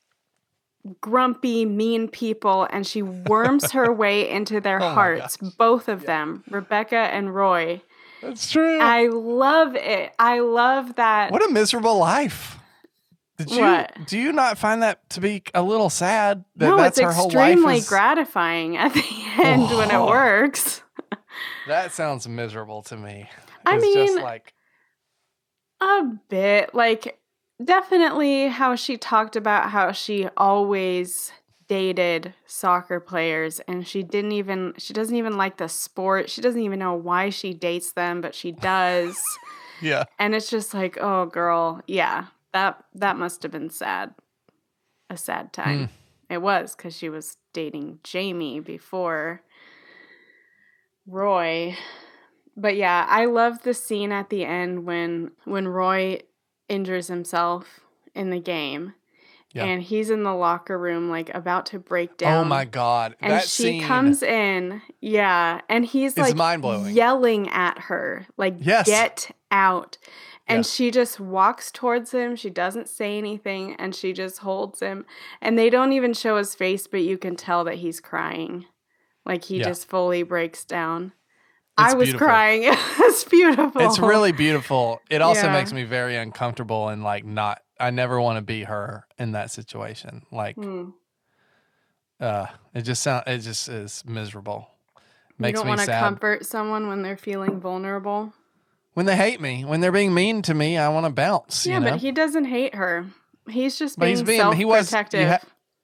grumpy 1.00 1.64
mean 1.66 2.08
people 2.08 2.66
and 2.70 2.86
she 2.86 3.02
worms 3.02 3.72
her 3.72 3.92
way 4.02 4.28
into 4.28 4.60
their 4.60 4.80
Oh 4.82 4.88
hearts 4.94 5.36
both 5.36 5.88
of 5.88 6.06
them 6.06 6.42
rebecca 6.50 6.96
and 6.96 7.34
roy 7.34 7.82
That's 8.22 8.50
true. 8.50 8.78
i 8.80 9.06
love 9.06 9.74
it 9.76 10.12
i 10.18 10.40
love 10.40 10.96
that 10.96 11.30
What 11.32 11.48
a 11.48 11.52
miserable 11.52 11.98
life. 11.98 12.56
Did 13.38 13.50
you 13.52 13.60
What? 13.62 13.92
do 14.06 14.18
you 14.18 14.32
not 14.32 14.58
find 14.58 14.82
that 14.82 15.08
to 15.10 15.20
be 15.22 15.42
a 15.54 15.62
little 15.62 15.88
sad 15.88 16.44
that 16.56 16.68
no 16.68 16.76
that's 16.76 16.98
it's 16.98 17.04
her 17.06 17.12
whole 17.12 17.30
life 17.30 17.52
extremely 17.52 17.76
is- 17.78 17.88
gratifying 17.88 18.76
at 18.76 18.92
the 18.92 19.02
end 19.38 19.62
when 19.70 19.90
it 19.90 19.94
Oh. 19.94 20.06
works 20.06 20.82
That 21.68 21.92
sounds 21.92 22.28
miserable 22.28 22.82
to 22.84 22.96
me. 22.96 23.28
I 23.64 23.76
It's 23.76 23.84
just 23.94 24.14
mean, 24.16 24.22
like 24.22 24.52
A 25.80 26.02
bit. 26.28 26.74
Like, 26.74 27.18
definitely 27.64 28.48
how 28.48 28.74
she 28.74 28.96
talked 28.98 29.36
about 29.36 29.70
how 29.70 29.92
she 29.92 30.28
always 30.36 31.32
dated 31.70 32.34
soccer 32.46 32.98
players 32.98 33.60
and 33.68 33.86
she 33.86 34.02
didn't 34.02 34.32
even, 34.32 34.74
she 34.76 34.92
doesn't 34.92 35.14
even 35.14 35.36
like 35.36 35.56
the 35.56 35.68
sport. 35.68 36.28
She 36.28 36.40
doesn't 36.40 36.60
even 36.60 36.80
know 36.80 36.94
why 36.94 37.30
she 37.30 37.54
dates 37.54 37.92
them, 37.92 38.20
but 38.20 38.34
she 38.34 38.50
does. 38.50 39.16
yeah. 39.80 40.02
and 40.18 40.34
it's 40.34 40.50
just 40.50 40.74
like, 40.74 40.98
oh, 41.00 41.26
girl. 41.26 41.80
Yeah. 41.86 42.26
That, 42.52 42.82
that 42.96 43.16
must 43.16 43.44
have 43.44 43.52
been 43.52 43.70
sad. 43.70 44.16
A 45.08 45.16
sad 45.16 45.50
hmm. 45.54 45.62
time. 45.62 45.88
It 46.28 46.42
was 46.42 46.74
because 46.74 46.96
she 46.96 47.08
was 47.08 47.36
dating 47.52 48.00
Jamie 48.02 48.58
before 48.58 49.42
Roy. 51.06 51.76
But 52.56 52.74
yeah, 52.74 53.06
I 53.08 53.26
love 53.26 53.62
the 53.62 53.74
scene 53.74 54.10
at 54.10 54.28
the 54.28 54.44
end 54.44 54.86
when 54.86 55.30
when 55.44 55.68
Roy 55.68 56.18
injures 56.68 57.06
himself 57.06 57.78
in 58.12 58.30
the 58.30 58.40
game. 58.40 58.94
Yeah. 59.52 59.64
And 59.64 59.82
he's 59.82 60.10
in 60.10 60.22
the 60.22 60.32
locker 60.34 60.78
room 60.78 61.10
like 61.10 61.34
about 61.34 61.66
to 61.66 61.78
break 61.80 62.10
oh 62.12 62.16
down. 62.18 62.44
Oh 62.44 62.48
my 62.48 62.64
god. 62.64 63.16
And 63.20 63.32
that 63.32 63.48
she 63.48 63.80
comes 63.80 64.22
in, 64.22 64.80
yeah, 65.00 65.60
and 65.68 65.84
he's 65.84 66.16
like 66.16 66.36
mind-blowing. 66.36 66.94
yelling 66.94 67.48
at 67.48 67.78
her, 67.78 68.26
like 68.36 68.54
Yes. 68.58 68.86
get 68.86 69.30
out. 69.50 69.98
And 70.46 70.58
Yeah. 70.58 70.70
she 70.70 70.90
just 70.92 71.18
walks 71.20 71.70
towards 71.72 72.12
him. 72.12 72.34
She 72.36 72.50
doesn't 72.50 72.88
say 72.88 73.18
anything 73.18 73.74
and 73.76 73.94
she 73.94 74.12
just 74.12 74.38
holds 74.38 74.80
him. 74.80 75.04
And 75.40 75.56
they 75.58 75.70
don't 75.70 75.92
even 75.92 76.12
show 76.12 76.36
his 76.38 76.54
face, 76.56 76.86
but 76.88 77.02
you 77.02 77.18
can 77.18 77.36
tell 77.36 77.62
that 77.64 77.76
he's 77.76 78.00
crying. 78.00 78.66
Like 79.24 79.44
he 79.44 79.58
Yeah. 79.58 79.64
just 79.66 79.88
fully 79.88 80.22
breaks 80.24 80.64
down. 80.64 81.12
It's 81.78 81.92
I 81.92 81.94
was 81.94 82.08
beautiful. 82.08 82.26
crying. 82.26 82.62
It 82.64 82.98
was 82.98 83.24
beautiful. 83.24 83.80
It's 83.82 83.98
really 84.00 84.32
beautiful. 84.32 85.00
It 85.08 85.22
also 85.22 85.46
Yeah. 85.46 85.52
makes 85.52 85.72
me 85.72 85.84
very 85.84 86.16
uncomfortable 86.16 86.88
and 86.88 87.02
like 87.04 87.24
not 87.24 87.62
I 87.80 87.90
never 87.90 88.20
want 88.20 88.36
to 88.36 88.42
be 88.42 88.64
her 88.64 89.06
in 89.18 89.32
that 89.32 89.50
situation. 89.50 90.26
Like 90.30 90.56
Hmm. 90.56 90.90
uh 92.20 92.46
it 92.74 92.82
just 92.82 93.02
sound 93.02 93.24
it 93.26 93.38
just 93.38 93.68
is 93.68 94.04
miserable. 94.06 94.68
You 94.96 95.02
Makes 95.38 95.58
don't 95.60 95.66
me 95.66 95.70
want 95.70 95.80
to 95.82 95.86
comfort 95.98 96.44
someone 96.46 96.88
when 96.88 97.02
they're 97.02 97.16
feeling 97.16 97.60
vulnerable. 97.60 98.32
when 98.94 99.06
they 99.06 99.16
hate 99.16 99.40
me, 99.40 99.64
when 99.64 99.80
they're 99.80 99.92
being 99.92 100.12
mean 100.12 100.42
to 100.42 100.52
me, 100.54 100.76
I 100.76 100.88
want 100.90 101.06
to 101.06 101.12
bounce. 101.12 101.64
Yeah, 101.66 101.74
you 101.74 101.80
know? 101.80 101.90
but 101.92 102.00
he 102.00 102.12
doesn't 102.12 102.44
hate 102.44 102.74
her. 102.74 103.06
He's 103.48 103.78
just 103.78 103.98
But 103.98 104.04
being, 104.06 104.16
he's 104.16 104.22
being 104.22 104.52
he 104.52 104.64
was 104.66 104.92
you, 104.92 105.26
ha- 105.26 105.38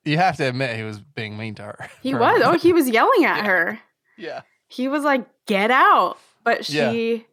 you 0.04 0.18
have 0.18 0.36
to 0.36 0.44
admit 0.44 0.76
he 0.76 0.82
was 0.82 1.00
being 1.00 1.36
mean 1.38 1.54
to 1.56 1.62
her. 1.62 1.88
he 2.02 2.14
was. 2.14 2.42
Oh, 2.44 2.52
he 2.58 2.72
was 2.74 2.88
yelling 2.88 3.24
at 3.24 3.46
her. 3.52 3.80
yeah. 4.18 4.42
He 4.68 4.88
was 4.88 5.04
like, 5.04 5.24
"Get 5.46 5.70
out!" 5.70 6.18
But 6.44 6.68
Yeah. 6.68 6.90
she, 6.92 7.26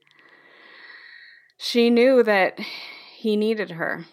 she 1.57 1.89
knew 1.89 2.23
that 2.23 2.59
he 2.59 3.35
needed 3.35 3.71
her. 3.71 4.05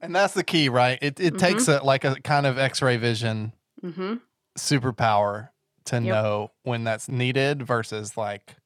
And 0.00 0.14
that's 0.14 0.34
the 0.34 0.44
key, 0.44 0.68
right? 0.68 0.98
It 1.02 1.20
it 1.20 1.38
takes 1.38 1.64
Mm-hmm. 1.64 1.82
a 1.82 1.86
like 1.86 2.04
a 2.04 2.16
kind 2.22 2.46
of 2.46 2.58
X-ray 2.58 2.96
vision 2.96 3.52
hmm 3.82 4.14
superpower 4.58 5.50
to 5.86 5.96
Yep. 5.96 6.02
know 6.02 6.50
when 6.62 6.84
that's 6.84 7.08
needed 7.08 7.62
versus 7.62 8.16
like 8.16 8.56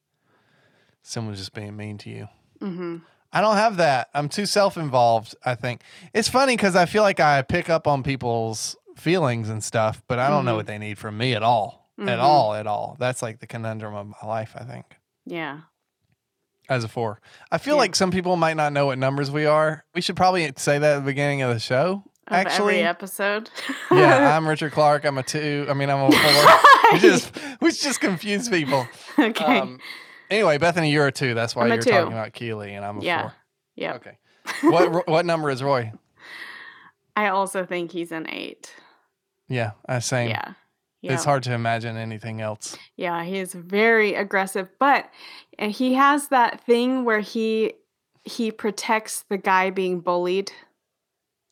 someone 1.03 1.35
just 1.35 1.53
being 1.53 1.77
mean 1.77 1.99
to 1.99 2.11
you. 2.11 2.29
hmm 2.61 2.99
I 3.33 3.41
don't 3.41 3.57
have 3.57 3.79
that. 3.79 4.11
I'm 4.15 4.29
too 4.29 4.47
self-involved, 4.47 5.35
I 5.45 5.57
think. 5.57 5.83
It's 6.13 6.29
funny 6.29 6.57
cuz 6.57 6.77
I 6.77 6.87
feel 6.87 7.03
like 7.03 7.19
I 7.19 7.43
pick 7.43 7.69
up 7.69 7.89
on 7.89 8.05
people's 8.05 8.77
feelings 8.97 9.49
and 9.49 9.63
stuff, 9.63 10.03
but 10.07 10.21
I 10.21 10.31
don't 10.31 10.45
know 10.45 10.53
Mhm. 10.53 10.57
what 10.57 10.67
they 10.69 10.79
need 10.79 10.99
from 10.99 11.19
me 11.19 11.35
at 11.35 11.43
all. 11.43 11.91
At 12.01 12.19
Mhm. 12.19 12.23
all, 12.23 12.55
at 12.55 12.67
all. 12.69 12.97
That's 13.01 13.23
like 13.23 13.41
the 13.41 13.47
conundrum 13.49 13.95
of 13.95 14.07
my 14.07 14.29
life, 14.29 14.53
I 14.57 14.63
think. 14.65 14.85
Yeah. 15.27 15.61
As 16.69 16.83
a 16.85 16.89
four. 16.89 17.21
I 17.53 17.59
feel 17.59 17.75
Yeah. 17.75 17.81
like 17.81 17.95
some 17.95 18.11
people 18.11 18.37
might 18.37 18.57
not 18.57 18.73
know 18.73 18.87
what 18.87 18.99
numbers 18.99 19.31
we 19.31 19.45
are. 19.47 19.85
We 19.95 20.01
should 20.01 20.17
probably 20.17 20.51
say 20.57 20.79
that 20.79 20.97
at 20.97 20.99
the 21.01 21.05
beginning 21.05 21.43
of 21.43 21.53
the 21.53 21.61
show. 21.61 22.05
Of 22.27 22.33
Actually, 22.33 22.77
every 22.77 22.89
episode. 22.89 23.51
yeah, 23.91 24.35
I'm 24.37 24.49
Richard 24.49 24.73
Clark. 24.73 25.05
I'm 25.05 25.19
a 25.19 25.23
two. 25.23 25.67
I 25.69 25.75
mean, 25.75 25.91
I'm 25.91 26.11
a 26.11 26.11
four. 26.11 26.93
we 26.95 26.99
just 26.99 27.31
we 27.61 27.71
just 27.71 28.01
confuse 28.01 28.49
people. 28.49 28.89
okay. 29.19 29.59
Um, 29.59 29.79
anyway, 30.31 30.57
Bethany, 30.57 30.91
you're 30.91 31.07
a 31.07 31.13
two. 31.13 31.35
That's 31.35 31.55
why 31.55 31.67
you're 31.67 31.83
two. 31.83 31.91
talking 31.91 32.13
about 32.13 32.33
Keeley, 32.33 32.73
and 32.75 32.83
I'm 32.83 32.99
a 32.99 33.03
yeah. 33.03 33.21
four. 33.23 33.33
Yeah. 33.77 33.95
Okay. 33.97 34.19
What 34.63 35.07
what 35.07 35.27
number 35.27 35.51
is 35.51 35.63
Roy? 35.63 35.93
I 37.17 37.29
also 37.29 37.67
think 37.67 37.93
he's 37.93 38.11
an 38.11 38.27
eight. 38.31 38.75
Yeah, 39.49 39.73
I 39.87 39.99
same. 39.99 40.31
Yeah. 40.31 40.55
Yeah. 41.05 41.13
It's 41.15 41.25
hard 41.25 41.43
to 41.45 41.53
imagine 41.53 41.97
anything 41.99 42.41
else. 42.41 42.79
Yeah, 42.97 43.25
he 43.25 43.39
is 43.39 43.53
very 43.53 44.15
aggressive, 44.15 44.71
but 44.79 45.11
and 45.59 45.71
he 45.71 45.95
has 45.95 46.29
that 46.29 46.61
thing 46.65 47.05
where 47.05 47.21
he 47.21 47.75
he 48.25 48.51
protects 48.51 49.25
the 49.29 49.37
guy 49.37 49.69
being 49.71 50.01
bullied. 50.01 50.51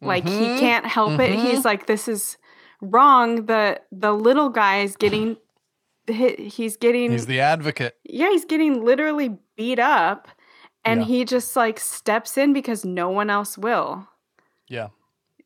Like 0.00 0.26
he 0.26 0.47
Mhm, 0.47 0.59
can't 0.59 0.87
help 0.87 1.21
it. 1.21 1.30
mhm. 1.38 1.42
He's 1.50 1.64
like 1.66 1.87
this 1.87 2.09
is 2.09 2.38
wrong. 2.80 3.44
The 3.47 3.80
the 3.92 4.12
little 4.12 4.49
guy 4.49 4.80
is 4.80 4.97
getting 4.97 5.37
he- 6.06 6.49
he's 6.49 6.76
getting 6.78 7.11
He's 7.12 7.26
the 7.26 7.40
advocate. 7.40 7.94
yeah, 8.04 8.30
he's 8.30 8.47
getting 8.47 8.82
literally 8.85 9.37
beat 9.56 9.78
up 9.78 10.28
and 10.85 11.00
Yeah. 11.02 11.06
he 11.06 11.25
just 11.26 11.54
like 11.56 11.78
steps 11.78 12.38
in 12.38 12.52
because 12.54 12.85
no 12.87 13.11
one 13.11 13.28
else 13.28 13.59
will. 13.59 14.09
Yeah. 14.66 14.88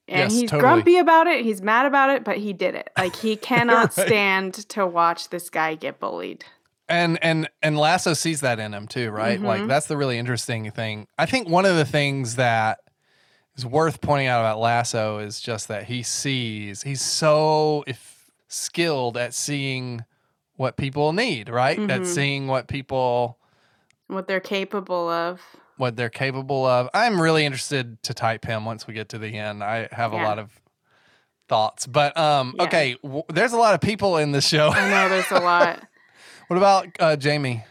And 0.08 0.30
Yes, 0.30 0.32
he's 0.32 0.50
totally. 0.50 0.60
grumpy 0.60 0.98
about 0.98 1.26
it, 1.26 1.44
he's 1.44 1.60
mad 1.60 1.84
about 1.86 2.10
it, 2.10 2.22
but 2.22 2.36
he 2.38 2.52
did 2.52 2.74
it. 2.74 2.90
Like 2.96 3.16
he 3.16 3.36
cannot 3.50 3.96
Right. 3.96 4.06
stand 4.06 4.54
to 4.70 4.86
watch 4.86 5.30
this 5.30 5.50
guy 5.50 5.74
get 5.74 5.98
bullied. 5.98 6.44
And 6.88 7.18
and 7.22 7.48
and 7.62 7.76
Lasso 7.76 8.14
sees 8.14 8.40
that 8.42 8.60
in 8.60 8.72
him 8.72 8.86
too, 8.86 9.10
right? 9.10 9.40
Like 9.40 9.62
Mhm. 9.62 9.68
that's 9.68 9.86
the 9.86 9.96
really 9.96 10.18
interesting 10.18 10.70
thing. 10.70 11.08
I 11.18 11.26
think 11.26 11.48
one 11.48 11.66
of 11.66 11.74
the 11.74 11.84
things 11.84 12.36
that 12.36 12.78
is 13.56 13.66
worth 13.66 14.00
pointing 14.00 14.28
out 14.28 14.40
about 14.40 14.60
Lasso 14.60 15.18
is 15.18 15.40
just 15.40 15.66
that 15.66 15.84
he 15.84 16.04
sees 16.04 16.82
he's 16.82 17.02
so 17.02 17.82
if 17.88 18.30
skilled 18.46 19.16
at 19.16 19.34
seeing 19.34 20.04
what 20.54 20.76
people 20.76 21.12
need, 21.12 21.48
right? 21.48 21.78
At 21.90 22.02
Mhm. 22.02 22.06
seeing 22.06 22.46
what 22.46 22.68
people 22.68 23.38
what 24.06 24.28
they're 24.28 24.38
capable 24.38 25.08
of. 25.08 25.40
What 25.76 25.96
they're 25.96 26.08
capable 26.10 26.64
of. 26.64 26.88
I'm 26.94 27.20
really 27.20 27.44
interested 27.44 28.02
to 28.04 28.14
type 28.14 28.44
him 28.44 28.64
once 28.64 28.86
we 28.86 28.94
get 28.94 29.10
to 29.10 29.18
the 29.18 29.36
end. 29.36 29.62
I 29.62 29.88
have 29.92 30.12
a 30.12 30.16
lot 30.16 30.38
of 30.38 30.50
thoughts, 31.48 31.86
but 31.86 32.16
um, 32.16 32.54
Yeah. 32.56 32.64
okay. 32.64 32.96
W- 33.02 33.22
there's 33.28 33.52
a 33.52 33.58
lot 33.58 33.74
of 33.74 33.80
people 33.80 34.16
in 34.16 34.32
this 34.32 34.46
show. 34.48 34.68
I 34.68 34.88
know 34.90 35.08
there's 35.08 35.30
a 35.30 35.40
lot. 35.40 35.82
what 36.48 36.56
about 36.56 36.88
uh, 36.98 37.16
Jamie? 37.16 37.64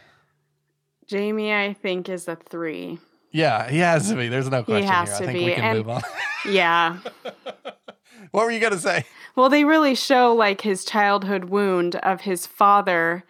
Jamie, 1.06 1.52
I 1.52 1.72
think, 1.72 2.08
is 2.08 2.26
a 2.28 2.36
three. 2.36 2.98
Yeah, 3.32 3.68
he 3.68 3.78
has 3.78 4.08
to 4.08 4.16
be. 4.16 4.28
There's 4.28 4.48
no 4.50 4.62
question 4.62 4.84
he 4.84 4.88
has 4.88 5.08
here. 5.18 5.28
I 5.28 5.32
think 5.32 5.38
be, 5.38 5.44
we 5.46 5.54
can 5.54 5.64
and- 5.64 5.78
move 5.78 5.88
on. 5.88 6.02
Yeah. 6.48 6.98
what 8.30 8.44
were 8.44 8.50
you 8.52 8.60
gonna 8.60 8.78
say? 8.78 9.04
Well, 9.34 9.48
they 9.48 9.64
really 9.64 9.94
show 9.96 10.32
like 10.32 10.60
his 10.60 10.84
childhood 10.84 11.46
wound 11.46 11.96
of 11.96 12.20
his 12.22 12.46
father 12.46 13.24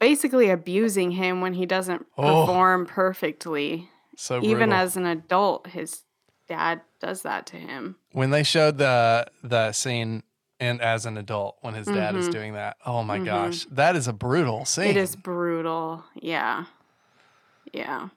basically 0.00 0.50
abusing 0.50 1.12
him 1.12 1.40
when 1.40 1.54
he 1.54 1.64
doesn't 1.66 2.04
Oh. 2.18 2.44
perform 2.44 2.86
perfectly. 2.86 3.88
So 4.22 4.36
Even 4.38 4.68
brutal. 4.68 4.74
as 4.74 4.96
an 4.96 5.04
adult, 5.04 5.66
his 5.66 6.02
dad 6.46 6.80
does 7.00 7.22
that 7.22 7.44
to 7.46 7.56
him. 7.56 7.96
when 8.12 8.30
they 8.30 8.44
showed 8.44 8.78
the 8.78 9.26
the 9.42 9.72
scene 9.72 10.22
and 10.60 10.80
as 10.80 11.06
an 11.06 11.16
adult 11.18 11.56
when 11.62 11.74
his 11.74 11.88
dad 11.88 12.14
is 12.14 12.28
Mhm. 12.28 12.32
doing 12.32 12.52
that. 12.52 12.76
Oh 12.86 13.02
my 13.02 13.18
Mhm. 13.18 13.24
gosh, 13.24 13.64
that 13.64 13.96
is 13.96 14.06
a 14.06 14.12
brutal 14.12 14.64
scene. 14.64 14.84
It 14.90 14.96
is 14.96 15.16
brutal. 15.16 16.04
Yeah. 16.14 16.66
Yeah. 17.72 18.08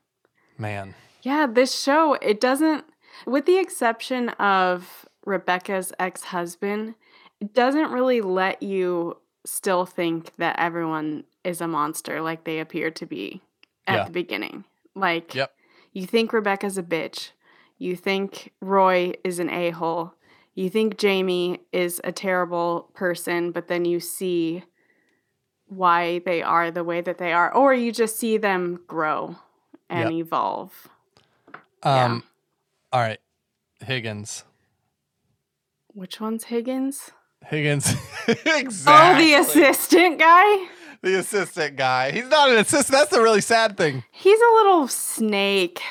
man. 0.57 0.93
Yeah, 1.23 1.47
this 1.47 1.77
show, 1.81 2.13
it 2.21 2.39
doesn't, 2.39 2.85
with 3.25 3.45
the 3.47 3.57
exception 3.57 4.29
of 4.29 5.05
Rebecca's 5.25 5.91
ex 5.99 6.25
husband, 6.25 6.93
it 7.41 7.53
doesn't 7.53 7.91
really 7.91 8.21
let 8.21 8.61
you 8.61 9.17
still 9.45 9.85
think 9.85 10.35
that 10.37 10.55
everyone 10.59 11.23
is 11.43 11.61
a 11.61 11.67
monster 11.67 12.21
like 12.21 12.43
they 12.43 12.59
appear 12.59 12.91
to 12.91 13.05
be 13.07 13.41
at 13.87 13.95
Yeah. 13.95 14.03
the 14.05 14.11
beginning. 14.11 14.65
Like, 14.93 15.33
Yep. 15.35 15.51
You 15.95 16.05
think 16.05 16.33
Rebecca's 16.33 16.77
a 16.77 16.83
bitch. 16.83 17.29
You 17.77 17.95
think 17.95 18.51
Roy 18.61 19.13
is 19.23 19.39
an 19.39 19.49
a 19.49 19.71
hole. 19.71 20.13
You 20.53 20.69
think 20.69 20.97
Jamie 20.97 21.61
is 21.71 21.99
a 22.03 22.11
terrible 22.11 22.89
person, 22.93 23.51
but 23.51 23.67
then 23.67 23.85
you 23.85 23.99
see 23.99 24.63
why 25.67 26.19
they 26.19 26.41
are 26.43 26.69
the 26.69 26.83
way 26.83 27.01
that 27.01 27.17
they 27.17 27.33
are, 27.33 27.51
or 27.53 27.73
you 27.73 27.91
just 27.91 28.17
see 28.17 28.37
them 28.37 28.81
grow 28.87 29.37
and 29.89 30.11
Yep. 30.11 30.25
evolve. 30.25 30.87
Yeah. 31.83 32.05
Um, 32.05 32.23
all 32.91 33.01
right, 33.01 33.19
Higgins. 33.81 34.43
Which 35.93 36.19
one's 36.19 36.45
Higgins? 36.45 37.11
Higgins. 37.45 37.95
Oh, 38.87 39.15
the 39.17 39.35
assistant 39.35 40.17
guy? 40.19 40.67
The 41.05 41.19
assistant 41.19 41.77
guy. 41.77 42.11
He's 42.11 42.27
not 42.27 42.49
an 42.49 42.57
assistant. 42.57 42.97
That's 42.97 43.11
the 43.11 43.21
really 43.21 43.39
sad 43.41 43.77
thing. 43.77 44.03
He's 44.11 44.39
a 44.39 44.53
little 44.55 44.87
snake. 44.89 45.81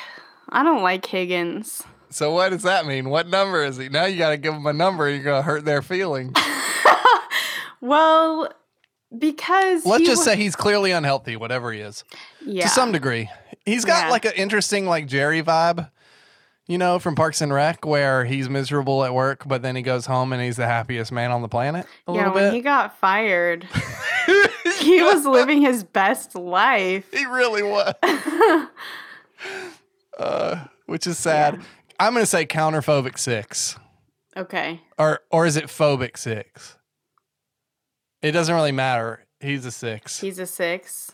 I 0.49 0.61
don't 0.63 0.83
like 0.83 1.05
Higgins. 1.05 1.81
So 2.09 2.31
what 2.31 2.49
does 2.49 2.63
that 2.63 2.85
mean? 2.85 3.09
What 3.09 3.27
number 3.27 3.63
is 3.63 3.77
he? 3.77 3.89
Now 3.89 4.05
you 4.05 4.17
got 4.17 4.29
to 4.29 4.37
give 4.37 4.53
him 4.53 4.65
a 4.67 4.73
number. 4.73 5.09
You're 5.09 5.23
gonna 5.23 5.41
hurt 5.41 5.65
their 5.65 5.81
feelings. 5.81 6.33
Well, 7.81 8.51
because 9.15 9.85
Let's 9.85 10.05
just 10.05 10.21
wa- 10.21 10.33
say 10.33 10.37
he's 10.37 10.55
clearly 10.55 10.89
unhealthy, 10.91 11.35
whatever 11.35 11.71
he 11.71 11.81
is. 11.81 12.03
yeah. 12.43 12.63
to 12.63 12.69
some 12.69 12.91
degree. 12.91 13.29
He's 13.65 13.85
got 13.85 14.05
Yeah. 14.05 14.11
like 14.11 14.25
an 14.25 14.31
interesting 14.35 14.85
like 14.87 15.05
Jerry 15.07 15.43
vibe, 15.43 15.91
you 16.67 16.77
know, 16.77 16.97
from 16.97 17.15
Parks 17.15 17.41
and 17.41 17.53
Rec, 17.53 17.85
where 17.85 18.25
he's 18.25 18.49
miserable 18.49 19.03
at 19.03 19.13
work, 19.13 19.47
but 19.47 19.61
then 19.61 19.75
he 19.75 19.81
goes 19.81 20.05
home 20.07 20.33
and 20.33 20.41
he's 20.41 20.55
the 20.57 20.65
happiest 20.65 21.11
man 21.11 21.31
on 21.31 21.41
the 21.41 21.47
planet. 21.47 21.85
A 22.07 22.11
yeah, 22.11 22.17
little 22.17 22.33
when 22.33 22.43
bit. 22.45 22.53
he 22.53 22.61
got 22.61 22.97
fired, 22.97 23.67
he 24.79 25.01
was 25.01 25.25
living 25.25 25.61
his 25.61 25.83
best 25.83 26.35
life. 26.35 27.05
He 27.11 27.25
really 27.25 27.63
was. 27.63 27.93
uh, 30.17 30.65
which 30.87 31.05
is 31.05 31.17
sad. 31.19 31.61
I'm 31.99 32.13
gonna 32.13 32.25
say 32.25 32.45
counterphobic 32.45 33.17
six, 33.19 33.77
okay. 34.35 34.81
or 34.97 35.21
or 35.31 35.45
is 35.45 35.55
it 35.55 35.65
phobic 35.65 36.17
six? 36.17 36.77
It 38.21 38.31
doesn't 38.31 38.53
really 38.53 38.71
matter. 38.71 39.23
He's 39.39 39.65
a 39.65 39.71
six. 39.71 40.19
He's 40.19 40.39
a 40.39 40.47
six. 40.47 41.11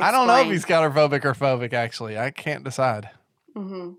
I 0.00 0.10
don't 0.10 0.26
know 0.26 0.34
if 0.34 0.52
Explain. 0.52 0.52
he's 0.52 0.64
counterphobic 0.64 1.24
or 1.24 1.34
phobic. 1.34 1.72
Actually, 1.72 2.18
I 2.18 2.30
can't 2.30 2.64
decide. 2.64 3.10
hmm 3.54 3.92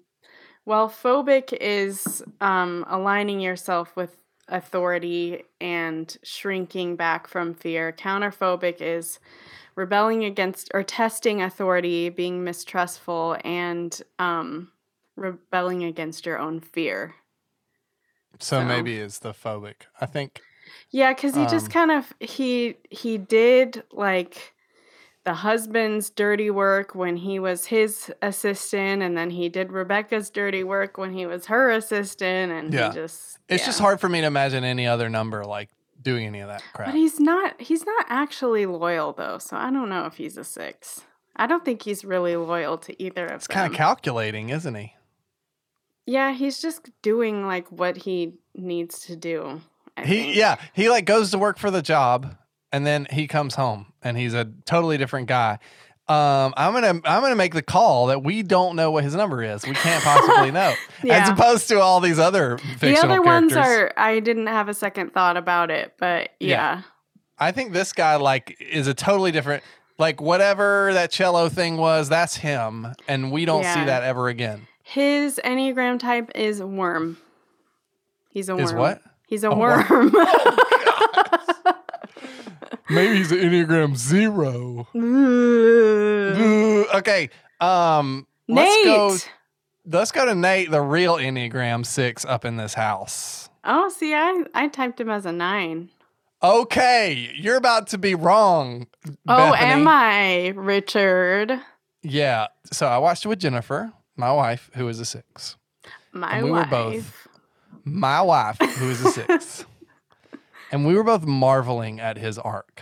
Well, 0.65 0.89
phobic 0.89 1.51
is 1.59 2.23
um, 2.39 2.85
aligning 2.87 3.39
yourself 3.41 3.95
with 3.95 4.15
authority 4.47 5.43
and 5.59 6.15
shrinking 6.23 6.95
back 6.95 7.27
from 7.27 7.53
fear. 7.53 7.91
Counterphobic 7.91 8.81
is 8.81 9.19
rebelling 9.75 10.23
against 10.23 10.69
or 10.73 10.83
testing 10.83 11.41
authority, 11.41 12.09
being 12.09 12.43
mistrustful, 12.43 13.37
and 13.43 14.01
um, 14.19 14.71
rebelling 15.15 15.83
against 15.83 16.25
your 16.25 16.37
own 16.39 16.59
fear. 16.59 17.15
So, 18.39 18.59
So- 18.59 18.65
maybe 18.65 18.97
it's 18.97 19.19
the 19.19 19.33
phobic. 19.33 19.83
I 19.99 20.05
think. 20.05 20.41
Yeah, 20.89 21.13
because 21.13 21.35
he 21.35 21.45
just 21.47 21.65
Um, 21.67 21.71
kind 21.71 21.91
of 21.91 22.13
he 22.19 22.77
he 22.89 23.17
did 23.17 23.83
like 23.91 24.53
the 25.25 25.33
husband's 25.33 26.09
dirty 26.09 26.49
work 26.51 26.95
when 26.95 27.15
he 27.17 27.39
was 27.39 27.65
his 27.65 28.11
assistant, 28.21 29.01
and 29.01 29.17
then 29.17 29.29
he 29.29 29.47
did 29.49 29.71
Rebecca's 29.71 30.29
dirty 30.29 30.63
work 30.63 30.97
when 30.97 31.13
he 31.13 31.25
was 31.25 31.45
her 31.45 31.69
assistant, 31.71 32.51
and 32.51 32.73
Yeah. 32.73 32.89
he 32.89 32.95
just 32.95 33.39
It's 33.47 33.61
yeah. 33.63 33.67
just 33.67 33.79
hard 33.79 33.99
for 34.01 34.09
me 34.09 34.21
to 34.21 34.27
imagine 34.27 34.63
any 34.63 34.85
other 34.87 35.09
number 35.09 35.43
like 35.45 35.69
doing 36.01 36.25
any 36.25 36.41
of 36.41 36.49
that 36.49 36.61
crap. 36.73 36.89
But 36.89 36.95
he's 36.95 37.19
not 37.19 37.61
he's 37.61 37.85
not 37.85 38.05
actually 38.09 38.65
loyal 38.65 39.13
though, 39.13 39.37
so 39.37 39.55
I 39.55 39.71
don't 39.71 39.89
know 39.89 40.05
if 40.05 40.15
he's 40.15 40.37
a 40.37 40.43
six. 40.43 41.01
I 41.35 41.47
don't 41.47 41.63
think 41.65 41.81
he's 41.83 42.03
really 42.05 42.35
loyal 42.35 42.77
to 42.79 43.01
either 43.01 43.25
of 43.25 43.31
It's 43.35 43.47
them. 43.47 43.53
kind 43.55 43.71
of 43.73 43.77
calculating, 43.77 44.49
isn't 44.49 44.75
he? 44.75 44.93
yeah, 46.05 46.33
he's 46.33 46.61
just 46.61 46.89
doing 47.01 47.45
like 47.47 47.71
what 47.71 47.95
he 47.97 48.33
needs 48.53 48.99
to 49.05 49.15
do. 49.15 49.61
I 49.95 50.05
He 50.05 50.15
think. 50.23 50.35
yeah, 50.35 50.57
he 50.73 50.89
like 50.89 51.05
goes 51.05 51.31
to 51.31 51.37
work 51.37 51.57
for 51.57 51.71
the 51.71 51.81
job 51.81 52.35
and 52.73 52.85
then 52.85 53.07
he 53.09 53.27
comes 53.27 53.55
home 53.55 53.93
and 54.01 54.17
he's 54.17 54.33
a 54.33 54.51
totally 54.65 54.97
different 54.97 55.27
guy. 55.27 55.59
Um, 56.09 56.53
I'm 56.57 56.73
gonna 56.73 56.99
I'm 57.05 57.21
gonna 57.21 57.37
make 57.37 57.53
the 57.53 57.61
call 57.61 58.07
that 58.07 58.21
we 58.23 58.43
don't 58.43 58.75
know 58.75 58.91
what 58.91 59.05
his 59.05 59.15
number 59.15 59.41
is. 59.41 59.65
We 59.65 59.73
can't 59.73 60.03
possibly 60.03 60.51
know, 60.59 60.73
as 61.09 61.29
opposed 61.29 61.69
to 61.69 61.79
all 61.79 62.01
these 62.01 62.19
other 62.19 62.57
The 62.57 62.77
fictional 62.77 63.11
other 63.13 63.21
ones 63.21 63.53
characters. 63.53 63.93
are 63.97 64.03
I 64.03 64.19
didn't 64.19 64.47
have 64.47 64.67
a 64.67 64.73
second 64.73 65.13
thought 65.13 65.37
about 65.37 65.71
it, 65.71 65.93
but 65.97 66.31
Yeah. 66.41 66.49
yeah. 66.49 66.81
I 67.39 67.51
think 67.53 67.71
this 67.71 67.93
guy 67.93 68.17
like 68.17 68.57
is 68.59 68.87
a 68.87 68.93
totally 68.93 69.31
different. 69.31 69.63
Like 69.97 70.19
whatever 70.19 70.91
that 70.93 71.09
cello 71.11 71.47
thing 71.47 71.77
was, 71.77 72.09
that's 72.09 72.35
him, 72.35 72.87
and 73.07 73.31
we 73.31 73.45
don't 73.45 73.63
see 73.63 73.85
that 73.85 74.03
ever 74.03 74.27
again. 74.27 74.67
His 74.81 75.39
Enneagram 75.45 75.99
type 75.99 76.31
is 76.35 76.61
worm. 76.61 77.17
He's 78.29 78.49
a 78.49 78.55
worm. 78.55 78.65
Is 78.65 78.73
what? 78.73 79.01
He's 79.27 79.43
a, 79.45 79.49
A 79.51 79.55
worm. 79.57 79.85
worm. 79.87 80.11
Maybe 82.93 83.17
he's 83.17 83.31
an 83.31 83.39
Enneagram 83.39 83.95
zero. 83.97 84.87
Ooh, 84.95 86.85
okay. 86.95 87.29
Um, 87.59 88.27
Nate. 88.47 88.85
let's 88.85 89.25
go. 89.25 89.29
Let's 89.97 90.11
go 90.11 90.25
to 90.25 90.35
Nate, 90.35 90.71
the 90.71 90.81
real 90.81 91.15
Enneagram 91.17 91.85
Six, 91.85 92.23
up 92.25 92.45
in 92.45 92.55
this 92.57 92.73
house. 92.73 93.49
Oh, 93.65 93.89
see, 93.89 94.13
I 94.13 94.43
I 94.53 94.67
typed 94.67 94.99
him 95.01 95.09
as 95.09 95.25
a 95.25 95.31
nine. 95.31 95.89
Okay, 96.41 97.31
you're 97.35 97.55
about 97.55 97.87
to 97.87 97.97
be 97.97 98.15
wrong. 98.15 98.87
Oh, 99.27 99.51
Bethany. 99.51 99.71
am 99.71 99.87
I, 99.87 100.47
Richard? 100.55 101.57
Yeah. 102.01 102.47
So 102.71 102.85
I 102.87 102.97
watched 102.97 103.23
it 103.25 103.29
with 103.29 103.39
Jennifer, 103.39 103.93
my 104.17 104.31
wife, 104.31 104.69
who 104.75 104.87
is 104.89 104.99
a 104.99 105.05
six. 105.05 105.55
My 106.11 106.35
And 106.37 106.45
we 106.45 106.51
were 106.51 106.57
wife. 106.59 106.69
both. 106.69 107.27
My 107.85 108.21
wife, 108.21 108.57
who 108.59 108.89
is 108.89 109.05
a 109.05 109.11
six. 109.11 109.65
and 110.73 110.85
we 110.85 110.95
were 110.95 111.03
both 111.03 111.23
marveling 111.25 111.99
at 112.01 112.17
his 112.17 112.37
arc. 112.39 112.81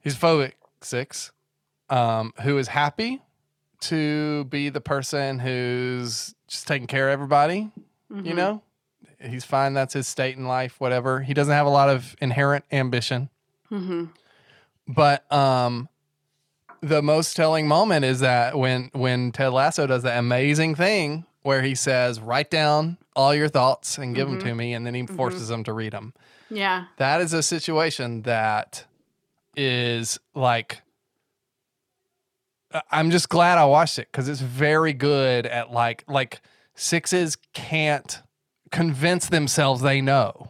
He's 0.00 0.14
phobic 0.16 0.52
six, 0.80 1.32
um, 1.90 2.32
who 2.42 2.56
is 2.56 2.68
happy 2.68 3.20
to 3.80 4.44
be 4.44 4.68
the 4.70 4.80
person 4.80 5.40
who's 5.40 6.34
just 6.48 6.66
taking 6.66 6.86
care 6.86 7.08
of 7.08 7.12
everybody. 7.14 7.70
You 8.10 8.32
Mhm. 8.32 8.36
know, 8.36 8.62
he's 9.20 9.44
fine. 9.44 9.74
That's 9.74 9.92
his 9.94 10.06
state 10.06 10.36
in 10.36 10.46
life. 10.46 10.80
Whatever. 10.80 11.20
He 11.22 11.34
doesn't 11.34 11.52
have 11.52 11.66
a 11.66 11.70
lot 11.70 11.88
of 11.90 12.14
inherent 12.20 12.64
ambition. 12.72 13.28
Mhm. 13.70 14.10
But 14.88 15.30
um, 15.32 15.88
the 16.80 17.02
most 17.02 17.34
telling 17.34 17.66
moment 17.66 18.04
is 18.04 18.20
that 18.20 18.56
when 18.56 18.90
when 18.94 19.32
Ted 19.32 19.52
Lasso 19.52 19.86
does 19.88 20.04
that 20.04 20.16
amazing 20.18 20.76
thing 20.76 21.26
where 21.42 21.62
he 21.62 21.74
says, 21.74 22.20
"Write 22.20 22.50
down 22.50 22.98
all 23.16 23.34
your 23.34 23.48
thoughts 23.48 23.98
and 23.98 24.14
give 24.14 24.28
them 24.28 24.38
to 24.38 24.54
me," 24.54 24.72
and 24.72 24.86
then 24.86 24.94
he 24.94 25.06
forces 25.06 25.48
them 25.48 25.64
to 25.64 25.72
read 25.72 25.92
them. 25.92 26.14
Yeah. 26.50 26.84
That 26.98 27.20
is 27.20 27.32
a 27.32 27.42
situation 27.42 28.22
that 28.22 28.84
is 29.56 30.18
like. 30.34 30.82
I'm 32.90 33.10
just 33.10 33.28
glad 33.28 33.58
I 33.58 33.64
watched 33.64 33.98
it 33.98 34.08
because 34.10 34.28
it's 34.28 34.40
very 34.40 34.92
good 34.92 35.46
at 35.46 35.72
like 35.72 36.04
like 36.08 36.40
sixes 36.74 37.36
can't 37.54 38.20
convince 38.70 39.28
themselves 39.28 39.80
they 39.82 40.00
know. 40.00 40.48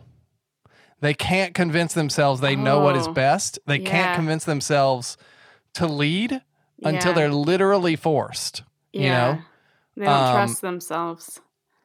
They 1.00 1.14
can't 1.14 1.54
convince 1.54 1.92
themselves 1.94 2.40
they 2.40 2.56
know 2.56 2.80
what 2.80 2.96
is 2.96 3.06
Oh, 3.06 3.12
best. 3.12 3.58
They 3.66 3.78
can't 3.78 4.16
convince 4.16 4.44
themselves 4.44 5.16
to 5.74 5.86
lead 5.86 6.40
until 6.82 7.10
Yeah. 7.12 7.14
they're 7.14 7.30
literally 7.32 7.96
forced. 7.96 8.62
Yeah. 8.92 9.02
You 9.02 9.10
know, 9.10 9.42
They 9.98 10.04
don't 10.06 10.14
Um, 10.14 10.34
trust 10.34 10.60
themselves. 10.62 11.40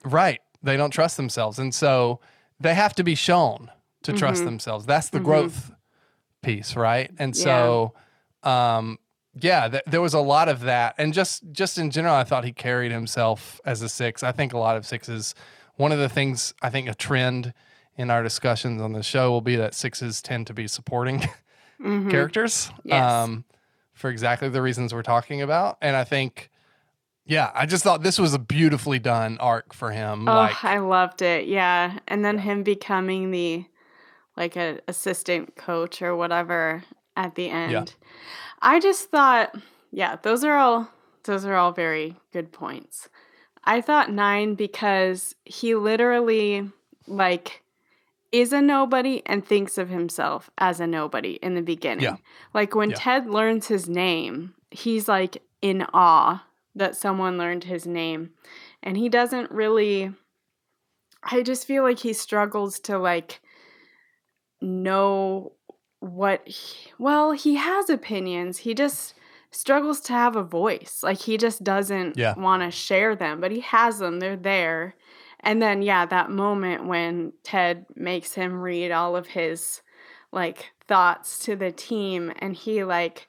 right? 0.06 0.40
They 0.64 0.78
don't 0.78 0.92
trust 0.92 1.18
themselves, 1.18 1.60
and 1.60 1.74
so 1.76 2.20
they 2.60 2.74
have 2.74 2.94
to 2.96 3.04
be 3.04 3.16
shown 3.16 3.70
to 4.04 4.14
trust 4.14 4.42
Mhm. 4.42 4.46
themselves. 4.46 4.86
That's 4.86 5.10
the 5.10 5.20
Mhm. 5.20 5.24
growth 5.24 5.72
piece, 6.42 6.76
right? 6.76 7.12
And 7.20 7.36
Yeah. 7.36 7.44
so, 7.44 7.94
um, 8.44 8.98
yeah, 9.40 9.68
th- 9.68 9.84
there 9.88 10.02
was 10.02 10.14
a 10.14 10.20
lot 10.20 10.50
of 10.50 10.62
that, 10.62 10.96
and 10.98 11.14
just 11.14 11.44
just 11.52 11.78
in 11.78 11.92
general, 11.92 12.16
I 12.16 12.24
thought 12.24 12.44
he 12.44 12.52
carried 12.52 12.92
himself 12.92 13.62
as 13.66 13.82
a 13.82 13.90
six. 13.90 14.24
I 14.24 14.32
think 14.32 14.54
a 14.54 14.58
lot 14.58 14.76
of 14.78 14.86
sixes. 14.86 15.36
One 15.76 15.92
of 15.92 16.00
the 16.00 16.10
things 16.10 16.54
I 16.62 16.70
think 16.70 16.88
a 16.90 16.96
trend 16.96 17.54
in 17.98 18.10
our 18.10 18.24
discussions 18.24 18.82
on 18.82 18.94
the 18.94 19.04
show 19.04 19.32
will 19.32 19.42
be 19.42 19.56
that 19.58 19.74
sixes 19.76 20.22
tend 20.22 20.48
to 20.48 20.54
be 20.54 20.68
supporting 20.68 21.20
Mhm. 21.82 22.10
characters 22.10 22.72
Yes. 22.84 23.04
um, 23.12 23.44
for 23.94 24.10
exactly 24.10 24.50
the 24.50 24.62
reasons 24.62 24.94
we're 24.94 25.02
talking 25.04 25.42
about. 25.42 25.78
And 25.82 25.96
I 25.96 26.04
think, 26.04 26.50
yeah, 27.26 27.52
I 27.54 27.66
just 27.66 27.84
thought 27.84 28.02
this 28.04 28.18
was 28.20 28.34
a 28.34 28.40
beautifully 28.40 28.98
done 29.00 29.38
arc 29.40 29.74
for 29.74 29.92
him. 29.92 30.28
Oh, 30.28 30.34
like, 30.34 30.64
I 30.64 30.80
loved 30.80 31.22
it. 31.22 31.48
Yeah. 31.48 32.00
And 32.08 32.26
then 32.26 32.40
him 32.40 32.64
becoming 32.64 33.32
the 33.32 33.66
like 34.38 34.56
an 34.56 34.82
assistant 34.88 35.56
coach 35.56 36.02
or 36.02 36.16
whatever 36.16 36.84
at 37.16 37.36
the 37.36 37.50
end. 37.50 37.96
I 38.62 38.80
just 38.80 39.10
thought, 39.10 39.56
yeah, 39.92 40.18
those 40.22 40.44
are 40.44 40.56
all 40.56 40.90
those 41.24 41.46
are 41.46 41.56
all 41.56 41.72
very 41.72 42.16
good 42.34 42.52
points. 42.52 43.10
I 43.64 43.82
thought 43.82 44.12
9 44.12 44.56
because 44.56 45.36
he 45.46 45.76
literally 45.76 46.70
like 47.08 47.62
is 48.32 48.54
a 48.54 48.62
nobody 48.62 49.22
and 49.26 49.46
thinks 49.46 49.78
of 49.78 49.90
himself 49.90 50.50
as 50.58 50.80
a 50.80 50.88
nobody 50.88 51.34
in 51.44 51.54
the 51.54 51.62
beginning. 51.62 52.06
Yeah. 52.06 52.16
Like 52.54 52.74
when 52.74 52.92
Yeah. 52.92 52.96
Ted 52.98 53.30
learns 53.30 53.68
his 53.68 53.90
name, 53.90 54.56
he's 54.72 55.08
like 55.08 55.44
in 55.62 55.86
awe 55.94 56.46
that 56.74 56.96
someone 56.96 57.38
learned 57.38 57.66
his 57.66 57.86
name. 57.86 58.32
And 58.82 58.98
he 58.98 59.10
doesn't 59.10 59.52
really 59.52 60.14
I 61.24 61.44
just 61.44 61.68
feel 61.68 61.84
like 61.84 62.00
he 62.00 62.14
struggles 62.14 62.80
to 62.80 62.98
like 62.98 63.42
know 64.62 65.54
what 66.00 66.48
he, 66.48 66.92
well, 66.98 67.32
he 67.32 67.56
has 67.56 67.90
opinions. 67.90 68.60
He 68.60 68.74
just 68.74 69.14
struggles 69.52 70.00
to 70.02 70.14
have 70.14 70.36
a 70.36 70.44
voice. 70.44 71.02
Like 71.04 71.20
he 71.20 71.38
just 71.38 71.64
doesn't 71.64 72.18
Yeah. 72.18 72.34
want 72.36 72.64
to 72.64 72.72
share 72.72 73.16
them, 73.16 73.42
but 73.42 73.52
he 73.52 73.60
has 73.62 74.00
them. 74.00 74.20
They're 74.20 74.38
there. 74.38 74.96
And 75.42 75.62
then 75.62 75.82
yeah, 75.82 76.06
that 76.06 76.30
moment 76.30 76.86
when 76.86 77.34
Ted 77.44 77.86
makes 77.96 78.34
him 78.34 78.62
read 78.62 78.92
all 78.92 79.16
of 79.16 79.28
his 79.28 79.82
like 80.32 80.72
thoughts 80.88 81.40
to 81.40 81.56
the 81.56 81.72
team 81.72 82.32
and 82.40 82.56
he 82.56 82.84
like 82.84 83.28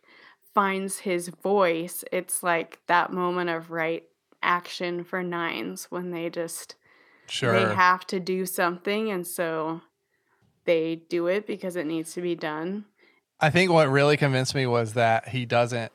finds 0.54 0.98
his 1.00 1.28
voice, 1.28 2.04
it's 2.12 2.42
like 2.42 2.78
that 2.86 3.12
moment 3.12 3.50
of 3.50 3.70
right 3.70 4.04
action 4.42 5.04
for 5.04 5.22
nines 5.22 5.86
when 5.90 6.10
they 6.10 6.28
just 6.28 6.74
sure. 7.28 7.52
they 7.52 7.74
have 7.74 8.06
to 8.08 8.20
do 8.20 8.44
something 8.44 9.10
and 9.10 9.26
so 9.26 9.80
they 10.64 10.96
do 11.08 11.26
it 11.26 11.46
because 11.46 11.76
it 11.76 11.86
needs 11.86 12.12
to 12.14 12.20
be 12.20 12.34
done. 12.34 12.84
I 13.40 13.50
think 13.50 13.70
what 13.72 13.88
really 13.88 14.16
convinced 14.16 14.54
me 14.54 14.66
was 14.66 14.94
that 14.94 15.28
he 15.28 15.44
doesn't 15.44 15.92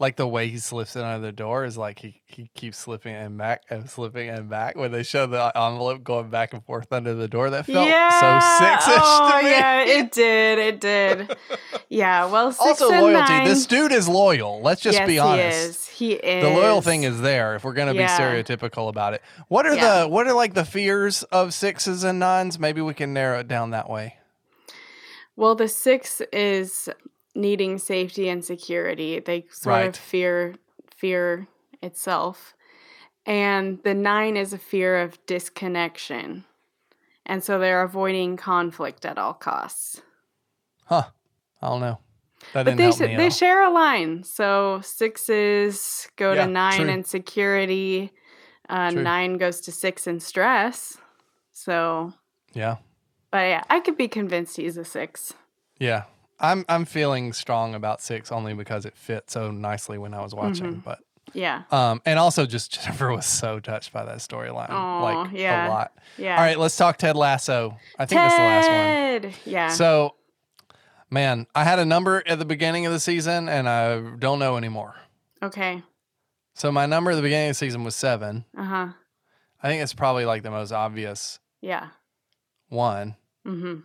like 0.00 0.16
the 0.16 0.26
way 0.26 0.48
he 0.48 0.58
slips 0.58 0.96
it 0.96 1.04
under 1.04 1.24
the 1.24 1.30
door 1.32 1.64
is 1.64 1.78
like 1.78 2.00
he, 2.00 2.20
he 2.26 2.50
keeps 2.54 2.76
slipping 2.78 3.14
and 3.14 3.38
back 3.38 3.62
and 3.70 3.88
slipping 3.88 4.28
and 4.28 4.48
back 4.50 4.74
when 4.76 4.90
they 4.90 5.04
show 5.04 5.24
the 5.26 5.38
uh, 5.40 5.68
envelope 5.70 6.02
going 6.02 6.30
back 6.30 6.52
and 6.52 6.64
forth 6.64 6.92
under 6.92 7.14
the 7.14 7.28
door. 7.28 7.48
That 7.50 7.66
felt 7.66 7.86
so 7.88 8.64
six-ish 8.64 9.02
oh, 9.04 9.38
to 9.38 9.44
me. 9.44 9.50
yeah, 9.52 9.84
it 9.84 10.10
did. 10.12 10.58
It 10.58 10.80
did. 10.80 11.36
Yeah. 11.88 12.26
Well, 12.26 12.50
six 12.50 12.82
also 12.82 12.88
loyalty. 12.90 13.32
nine- 13.32 13.44
This 13.46 13.66
dude 13.66 13.92
is 13.92 14.08
loyal. 14.08 14.60
Let's 14.62 14.80
just 14.80 14.98
yes, 14.98 15.06
be 15.06 15.18
honest. 15.20 15.90
He 15.92 16.12
is. 16.14 16.20
He 16.24 16.28
is. 16.28 16.42
The 16.44 16.50
loyal 16.50 16.82
thing 16.82 17.04
is 17.04 17.20
there 17.20 17.54
if 17.54 17.62
we're 17.62 17.72
going 17.72 17.86
to 17.86 17.94
Yeah. 17.94 18.18
be 18.18 18.42
stereotypical 18.42 18.88
about 18.88 19.14
it. 19.14 19.22
What 19.46 19.64
are 19.64 19.74
Yeah. 19.76 20.00
the 20.02 20.08
what 20.08 20.26
are 20.26 20.32
like 20.34 20.54
the 20.54 20.64
fears 20.64 21.22
of 21.24 21.54
sixes 21.54 22.02
and 22.02 22.18
nines? 22.18 22.58
Maybe 22.58 22.80
we 22.80 22.94
can 22.94 23.12
narrow 23.12 23.38
it 23.38 23.46
down 23.48 23.70
that 23.70 23.88
way. 23.88 24.16
Well, 25.36 25.54
the 25.54 25.68
six 25.68 26.20
is 26.32 26.88
needing 27.34 27.78
safety 27.78 28.28
and 28.28 28.44
security. 28.44 29.18
They 29.20 29.46
sort 29.50 29.72
Right. 29.74 29.88
of 29.88 29.96
fear 29.96 30.54
fear 30.96 31.48
itself. 31.82 32.54
And 33.26 33.82
the 33.82 33.94
nine 33.94 34.36
is 34.36 34.52
a 34.52 34.58
fear 34.58 35.00
of 35.00 35.18
disconnection. 35.26 36.44
And 37.26 37.42
so 37.42 37.58
they're 37.58 37.82
avoiding 37.82 38.36
conflict 38.36 39.04
at 39.04 39.18
all 39.18 39.32
costs. 39.34 40.02
Huh. 40.84 41.04
I 41.62 41.68
don't 41.68 41.80
know. 41.80 41.98
That 42.52 42.64
But 42.66 42.76
they 42.76 42.82
help 42.84 42.96
sh- 42.96 43.00
me 43.00 43.14
at 43.14 43.16
they 43.16 43.30
share 43.30 43.62
a 43.64 43.70
line. 43.70 44.22
So 44.24 44.80
sixes 44.82 46.08
go 46.16 46.32
Yeah, 46.32 46.44
to 46.46 46.50
nine 46.52 46.80
true. 46.82 46.88
in 46.90 47.04
security. 47.04 48.12
Uh, 48.68 48.90
nine 48.90 49.36
goes 49.38 49.60
to 49.62 49.72
six 49.72 50.06
in 50.06 50.20
stress. 50.20 50.98
So, 51.52 52.12
yeah. 52.52 52.76
but 53.30 53.38
yeah, 53.48 53.62
I 53.70 53.80
could 53.80 53.96
be 53.96 54.08
convinced 54.08 54.56
he's 54.56 54.76
a 54.76 54.84
six. 54.84 55.32
Yeah. 55.78 56.04
I'm 56.40 56.64
I'm 56.68 56.84
feeling 56.84 57.32
strong 57.32 57.74
about 57.74 58.00
six 58.02 58.30
only 58.32 58.54
because 58.54 58.84
it 58.86 58.96
fit 58.96 59.30
so 59.30 59.50
nicely 59.50 59.98
when 59.98 60.14
I 60.14 60.22
was 60.22 60.34
watching. 60.34 60.76
Mhm. 60.76 60.84
But 60.84 60.98
Yeah. 61.32 61.62
um 61.70 62.02
and 62.04 62.18
also 62.18 62.44
just 62.46 62.72
Jennifer 62.82 63.10
was 63.10 63.26
so 63.26 63.60
touched 63.60 63.92
by 63.92 64.04
that 64.04 64.18
storyline. 64.18 64.68
Like 64.70 65.32
yeah. 65.32 65.68
a 65.68 65.70
lot. 65.70 65.92
Yeah. 66.18 66.36
All 66.36 66.42
right, 66.42 66.58
let's 66.58 66.76
talk 66.76 66.96
Ted 66.98 67.16
Lasso. 67.16 67.76
I 67.98 68.06
think 68.06 68.18
that's 68.20 68.34
the 68.34 68.42
last 68.42 68.66
one. 68.66 68.74
Ted! 69.32 69.34
Yeah. 69.44 69.68
So 69.68 70.14
man, 71.10 71.46
I 71.54 71.64
had 71.64 71.78
a 71.78 71.84
number 71.84 72.22
at 72.26 72.38
the 72.38 72.44
beginning 72.44 72.86
of 72.86 72.92
the 72.92 73.00
season 73.00 73.48
and 73.48 73.68
I 73.68 74.00
don't 74.16 74.38
know 74.38 74.56
anymore. 74.56 74.94
okay. 75.42 75.82
So 76.56 76.70
my 76.70 76.86
number 76.86 77.10
at 77.10 77.16
the 77.16 77.22
beginning 77.22 77.50
of 77.50 77.54
the 77.56 77.58
season 77.58 77.82
was 77.84 77.96
seven. 77.96 78.44
Uh 78.56 78.62
huh. 78.64 78.88
I 79.62 79.68
think 79.68 79.82
it's 79.82 79.94
probably 79.94 80.24
like 80.24 80.42
the 80.42 80.50
most 80.50 80.72
obvious 80.72 81.38
Yeah. 81.60 81.88
one. 82.68 83.16
Mm-hmm. 83.46 83.80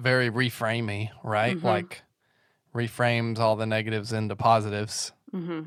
Very 0.00 0.30
reframey, 0.30 1.10
right? 1.22 1.56
Mhm. 1.56 1.62
Like 1.62 2.02
reframes 2.74 3.38
all 3.38 3.56
the 3.56 3.66
negatives 3.66 4.12
into 4.12 4.36
positives. 4.36 5.12
Mm-hmm. 5.34 5.62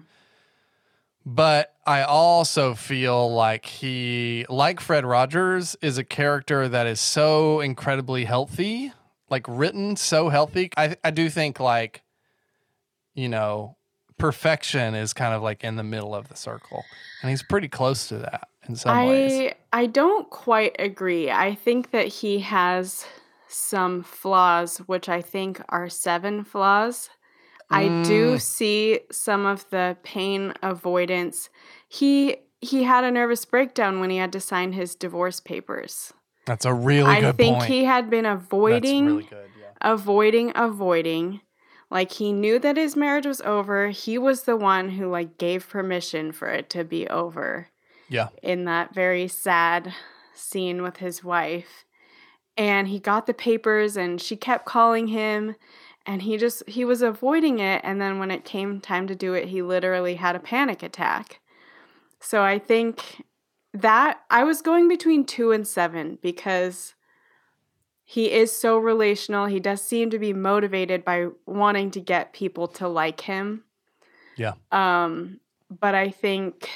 But 1.26 1.74
I 1.86 2.04
also 2.04 2.74
feel 2.74 3.34
like 3.34 3.66
he, 3.66 4.46
like 4.50 4.80
Fred 4.80 5.06
Rogers, 5.06 5.78
is 5.82 5.98
a 5.98 6.04
character 6.04 6.68
that 6.68 6.86
is 6.86 7.00
so 7.00 7.62
incredibly 7.62 8.26
healthy, 8.26 8.92
like 9.30 9.46
written 9.48 9.96
so 9.96 10.30
healthy. 10.30 10.70
I, 10.76 10.98
I 11.04 11.12
do 11.12 11.30
think 11.30 11.62
like, 11.62 12.02
you 13.14 13.30
know, 13.30 13.78
perfection 14.18 14.96
is 14.96 15.14
kind 15.14 15.34
of 15.34 15.42
like 15.42 15.64
in 15.64 15.78
the 15.78 15.84
middle 15.84 16.14
of 16.14 16.28
the 16.28 16.36
circle, 16.36 16.84
and 17.22 17.30
he's 17.30 17.44
pretty 17.44 17.70
close 17.70 18.08
to 18.10 18.18
that 18.18 18.50
in 18.68 18.76
some 18.76 18.92
I 18.92 19.06
ways. 19.08 19.54
I 19.72 19.86
don't 19.86 20.30
quite 20.30 20.76
agree. 20.78 21.32
I 21.32 21.56
think 21.56 21.92
that 21.92 22.08
he 22.08 22.40
has 22.40 23.06
some 23.54 24.04
flaws, 24.04 24.78
which 24.80 25.08
I 25.10 25.22
think 25.22 25.62
are 25.70 25.90
seven 25.90 26.44
flaws. 26.44 27.10
I 27.70 27.88
do 28.04 28.36
Mm. 28.36 28.42
see 28.42 29.00
some 29.12 29.46
of 29.46 29.70
the 29.70 29.98
pain 30.04 30.54
avoidance. 30.62 31.50
He 31.88 32.38
he 32.62 32.84
had 32.84 33.04
a 33.04 33.12
nervous 33.12 33.44
breakdown 33.44 34.00
when 34.00 34.10
he 34.10 34.16
had 34.18 34.32
to 34.32 34.40
sign 34.40 34.72
his 34.72 34.96
divorce 34.96 35.42
papers. 35.42 36.14
That's 36.46 36.64
a 36.66 36.74
really 36.74 37.00
good 37.00 37.06
point. 37.06 37.18
I 37.18 37.22
good 37.32 37.38
think 37.38 37.58
point. 37.58 37.70
he 37.70 37.84
had 37.84 38.10
been 38.10 38.26
avoiding 38.26 39.06
That's 39.06 39.32
really 39.32 39.44
good. 39.44 39.50
Yeah. 39.60 39.72
avoiding 39.82 40.52
avoiding 40.56 41.42
like 41.92 42.14
he 42.14 42.32
knew 42.32 42.60
that 42.60 42.78
his 42.78 42.96
marriage 42.96 43.26
was 43.26 43.42
over 43.42 43.90
he 43.90 44.18
was 44.18 44.44
the 44.44 44.56
one 44.56 44.90
who 44.92 45.10
like 45.10 45.38
gave 45.38 45.68
permission 45.70 46.32
for 46.32 46.48
it 46.48 46.70
to 46.72 46.84
be 46.86 47.06
over 47.08 47.68
Yeah. 48.08 48.30
in 48.42 48.64
that 48.66 48.94
very 48.94 49.28
sad 49.28 49.94
scene 50.34 50.82
with 50.82 50.98
his 50.98 51.22
wife 51.24 51.86
and 52.58 52.88
he 52.88 53.00
got 53.00 53.26
the 53.26 53.34
papers 53.34 53.98
and 53.98 54.22
she 54.22 54.36
kept 54.36 54.66
calling 54.66 55.08
him 55.08 55.56
and 56.06 56.22
he 56.22 56.38
just 56.38 56.68
he 56.68 56.86
was 56.86 57.02
avoiding 57.02 57.60
it 57.60 57.82
and 57.84 58.02
then 58.02 58.20
when 58.20 58.32
it 58.32 58.46
came 58.46 58.80
time 58.80 59.08
to 59.08 59.16
do 59.16 59.34
it 59.34 59.48
he 59.48 59.62
literally 59.62 60.16
had 60.16 60.36
a 60.36 60.40
panic 60.40 60.84
attack 60.84 61.40
so 62.20 62.42
i 62.42 62.60
think 62.60 63.26
that 63.74 64.22
i 64.30 64.44
was 64.44 64.62
going 64.62 64.88
between 64.88 65.26
2 65.26 65.52
and 65.52 65.68
7 65.68 66.20
because 66.22 66.94
he 68.06 68.32
is 68.32 68.56
so 68.56 68.78
relational. 68.78 69.48
He 69.48 69.60
does 69.60 69.82
seem 69.82 70.10
to 70.10 70.20
be 70.20 70.34
motivated 70.34 71.04
by 71.04 71.30
wanting 71.46 71.90
to 71.92 72.00
get 72.00 72.34
people 72.34 72.68
to 72.68 72.88
like 72.88 73.22
him. 73.22 73.64
Yeah. 74.36 74.54
Um, 74.72 75.40
but 75.70 75.96
I 75.96 76.10
think 76.10 76.70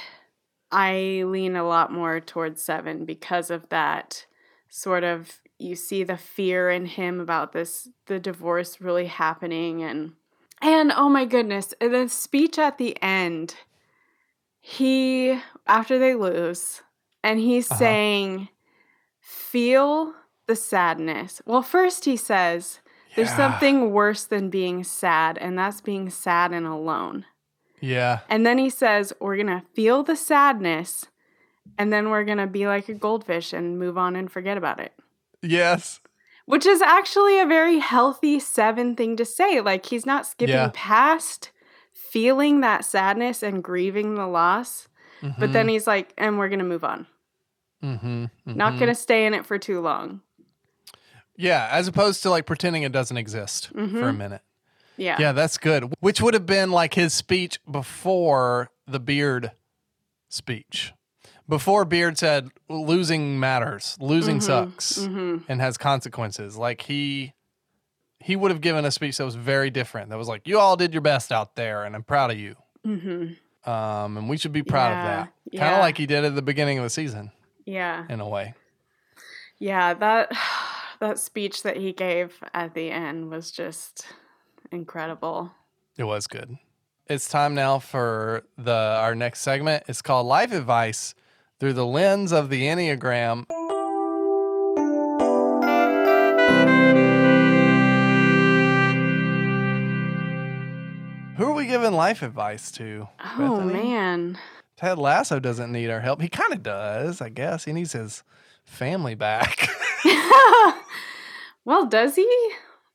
I 0.72 1.24
lean 1.26 1.56
a 1.56 1.68
lot 1.68 1.92
more 1.92 2.20
towards 2.20 2.64
seven 2.64 3.06
because 3.06 3.52
of 3.52 3.70
that 3.70 4.26
sort 4.70 5.04
of 5.04 5.40
you 5.60 5.76
see 5.76 6.04
the 6.04 6.18
fear 6.18 6.70
in 6.70 6.86
him 6.86 7.20
about 7.20 7.52
this 7.52 7.88
the 8.06 8.20
divorce 8.20 8.80
really 8.80 9.08
happening 9.08 9.82
and 9.84 10.14
and 10.62 10.92
oh 10.92 11.08
my 11.10 11.26
goodness, 11.26 11.74
the 11.80 12.08
speech 12.08 12.58
at 12.58 12.78
the 12.80 12.98
end, 13.02 13.56
he 14.60 15.40
after 15.68 16.00
they 16.00 16.16
lose, 16.16 16.82
and 17.24 17.40
he's 17.40 17.70
Uh-huh. 17.72 17.78
saying, 17.80 18.50
feel 19.20 20.14
the 20.48 20.56
sadness. 20.56 21.42
Well, 21.46 21.62
first 21.62 22.06
he 22.06 22.18
says, 22.18 22.80
there's 23.16 23.30
Yeah. 23.30 23.36
something 23.36 23.92
worse 23.92 24.26
than 24.26 24.50
being 24.50 24.84
sad, 24.84 25.38
and 25.38 25.58
that's 25.58 25.82
being 25.82 26.10
sad 26.10 26.52
and 26.54 26.66
alone. 26.66 27.26
Yeah. 27.80 28.20
And 28.30 28.46
then 28.46 28.58
he 28.58 28.70
says, 28.72 29.14
we're 29.20 29.38
gonna 29.38 29.64
feel 29.74 30.02
the 30.04 30.16
sadness, 30.16 31.06
and 31.78 31.94
then 31.94 32.10
we're 32.10 32.24
gonna 32.24 32.48
be 32.48 32.66
like 32.68 32.90
a 32.90 32.94
goldfish 32.96 33.54
and 33.54 33.78
move 33.78 33.98
on 33.98 34.16
and 34.16 34.32
forget 34.32 34.58
about 34.58 34.80
it. 34.80 34.94
Yes. 35.42 36.00
Which 36.46 36.66
is 36.66 36.82
actually 36.82 37.40
a 37.40 37.46
very 37.46 37.80
healthy 37.80 38.40
seven 38.40 38.96
thing 38.96 39.16
to 39.18 39.26
say. 39.26 39.60
Like 39.62 39.86
he's 39.86 40.06
not 40.06 40.26
skipping 40.26 40.56
Yeah. 40.56 40.72
past 40.74 41.52
feeling 41.94 42.62
that 42.62 42.86
sadness 42.86 43.44
and 43.44 43.64
grieving 43.64 44.16
the 44.16 44.28
loss. 44.28 44.88
But 45.40 45.52
then 45.52 45.68
he's 45.68 45.88
like, 45.88 46.14
and 46.18 46.38
we're 46.38 46.48
gonna 46.50 46.64
move 46.64 46.84
on. 46.84 47.08
Mm-hmm. 47.84 48.26
Not 48.46 48.80
gonna 48.80 48.96
stay 48.96 49.26
in 49.26 49.34
it 49.34 49.46
for 49.46 49.58
too 49.58 49.82
long. 49.82 50.22
Yeah, 51.36 51.68
as 51.72 51.88
opposed 51.88 52.24
to 52.24 52.30
like 52.30 52.46
pretending 52.46 52.84
it 52.84 52.92
doesn't 52.92 53.18
exist 53.18 53.68
for 53.68 53.80
a 53.80 53.88
Mhm. 53.88 54.18
minute. 54.18 54.42
Yeah. 54.96 55.18
Yeah, 55.20 55.32
that's 55.34 55.58
good. 55.58 55.94
Which 56.00 56.22
would 56.22 56.34
have 56.34 56.46
been 56.48 56.72
like 56.72 56.94
his 56.96 57.14
speech 57.14 57.60
before 57.70 58.72
the 58.88 59.00
Beard 59.00 59.52
speech. 60.30 60.94
Before 61.50 61.86
Beard 61.86 62.18
said 62.18 62.50
losing 62.70 63.40
matters, 63.40 63.98
losing 64.02 64.40
Mhm, 64.40 64.44
sucks 64.44 64.98
mhm. 65.00 65.44
and 65.48 65.62
has 65.62 65.78
consequences. 65.78 66.58
Like 66.58 66.82
he 66.82 67.34
he 68.20 68.36
would 68.36 68.52
have 68.52 68.62
given 68.62 68.84
a 68.84 68.92
speech 68.92 69.18
that 69.18 69.26
was 69.26 69.36
very 69.36 69.70
different. 69.70 70.10
That 70.10 70.18
was 70.18 70.28
like, 70.28 70.48
"You 70.48 70.60
all 70.60 70.76
did 70.76 70.92
your 70.94 71.02
best 71.02 71.32
out 71.32 71.56
there, 71.56 71.84
and 71.86 71.96
I'm 71.96 72.04
proud 72.04 72.32
of 72.32 72.38
you." 72.40 72.56
Mm-hmm. 72.86 73.70
Um, 73.70 74.18
and 74.18 74.28
we 74.30 74.38
should 74.38 74.52
be 74.52 74.64
proud 74.64 74.90
Yeah, 74.92 75.00
of 75.22 75.28
that. 75.52 75.60
Kind 75.60 75.76
of 75.76 75.80
like 75.82 75.98
he 75.98 76.06
did 76.06 76.26
at 76.26 76.36
the 76.36 76.42
beginning 76.42 76.78
of 76.80 76.84
the 76.84 76.90
season, 76.90 77.32
Yeah. 77.66 78.06
in 78.10 78.20
a 78.20 78.28
way. 78.28 78.54
Yeah. 79.60 79.94
That 79.94 80.32
that 81.00 81.20
speech 81.20 81.64
that 81.64 81.78
he 81.78 81.94
gave 81.94 82.44
at 82.54 82.74
the 82.74 82.90
end 82.92 83.30
was 83.30 83.52
just 83.52 84.08
incredible. 84.72 85.52
It 85.98 86.04
was 86.06 86.28
good. 86.28 86.58
It's 87.08 87.30
time 87.30 87.56
now 87.56 87.80
for 87.80 88.44
the 88.58 88.74
our 89.00 89.16
next 89.16 89.42
segment. 89.42 89.84
It's 89.88 90.02
called 90.02 90.28
Life 90.28 90.52
Advice 90.52 91.14
through 91.60 91.74
the 91.74 91.86
lens 91.86 92.32
of 92.32 92.50
the 92.50 92.64
Enneagram. 92.64 93.46
Who 101.38 101.46
are 101.46 101.54
we 101.54 101.68
giving 101.68 101.94
life 101.94 102.24
advice 102.24 102.72
to? 102.74 103.08
Oh 103.38 103.60
Bethany? 103.60 103.74
man. 103.74 104.40
Ted 104.76 104.98
Lasso 104.98 105.40
doesn't 105.40 105.72
need 105.72 105.90
our 105.90 106.00
help. 106.00 106.22
He 106.22 106.30
kind 106.30 106.52
of 106.54 106.64
does, 106.64 107.22
I 107.22 107.30
guess. 107.30 107.66
He 107.66 107.74
needs 107.74 107.94
his 107.94 108.24
family 108.64 109.16
back. 109.16 109.70
well, 111.66 111.86
does 111.86 112.16
he? 112.16 112.52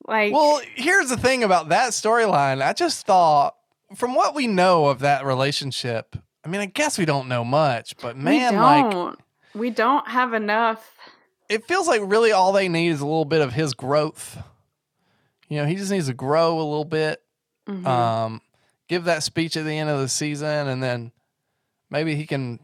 Like 0.06 0.32
Well, 0.32 0.60
here's 0.74 1.08
the 1.08 1.16
thing 1.16 1.44
about 1.44 1.68
that 1.68 1.90
storyline. 1.90 2.62
I 2.62 2.72
just 2.72 3.06
thought, 3.06 3.56
from 3.94 4.14
what 4.14 4.34
we 4.34 4.48
know 4.48 4.86
of 4.86 5.00
that 5.00 5.24
relationship, 5.24 6.16
I 6.44 6.48
mean, 6.48 6.60
I 6.60 6.66
guess 6.66 6.98
we 6.98 7.04
don't 7.04 7.28
know 7.28 7.44
much, 7.44 7.96
but 7.98 8.16
man, 8.16 8.54
we 8.54 8.58
like, 8.60 9.16
we 9.54 9.70
don't 9.70 10.06
have 10.08 10.34
enough. 10.34 10.96
it 11.48 11.66
feels 11.66 11.86
like 11.86 12.00
really 12.04 12.32
all 12.32 12.52
they 12.52 12.68
need 12.68 12.88
is 12.88 13.00
a 13.00 13.06
little 13.06 13.24
bit 13.24 13.40
of 13.42 13.52
his 13.52 13.74
growth. 13.74 14.38
You 15.48 15.58
know, 15.58 15.66
he 15.66 15.76
just 15.76 15.90
needs 15.92 16.06
to 16.06 16.14
grow 16.14 16.54
a 16.56 16.64
little 16.64 16.84
bit, 16.86 17.22
Mhm. 17.68 17.86
um, 17.86 18.40
give 18.88 19.04
that 19.04 19.22
speech 19.22 19.56
at 19.56 19.64
the 19.64 19.76
end 19.78 19.90
of 19.90 20.00
the 20.00 20.08
season, 20.08 20.66
and 20.68 20.82
then 20.82 21.12
maybe 21.90 22.14
he 22.16 22.26
can 22.26 22.58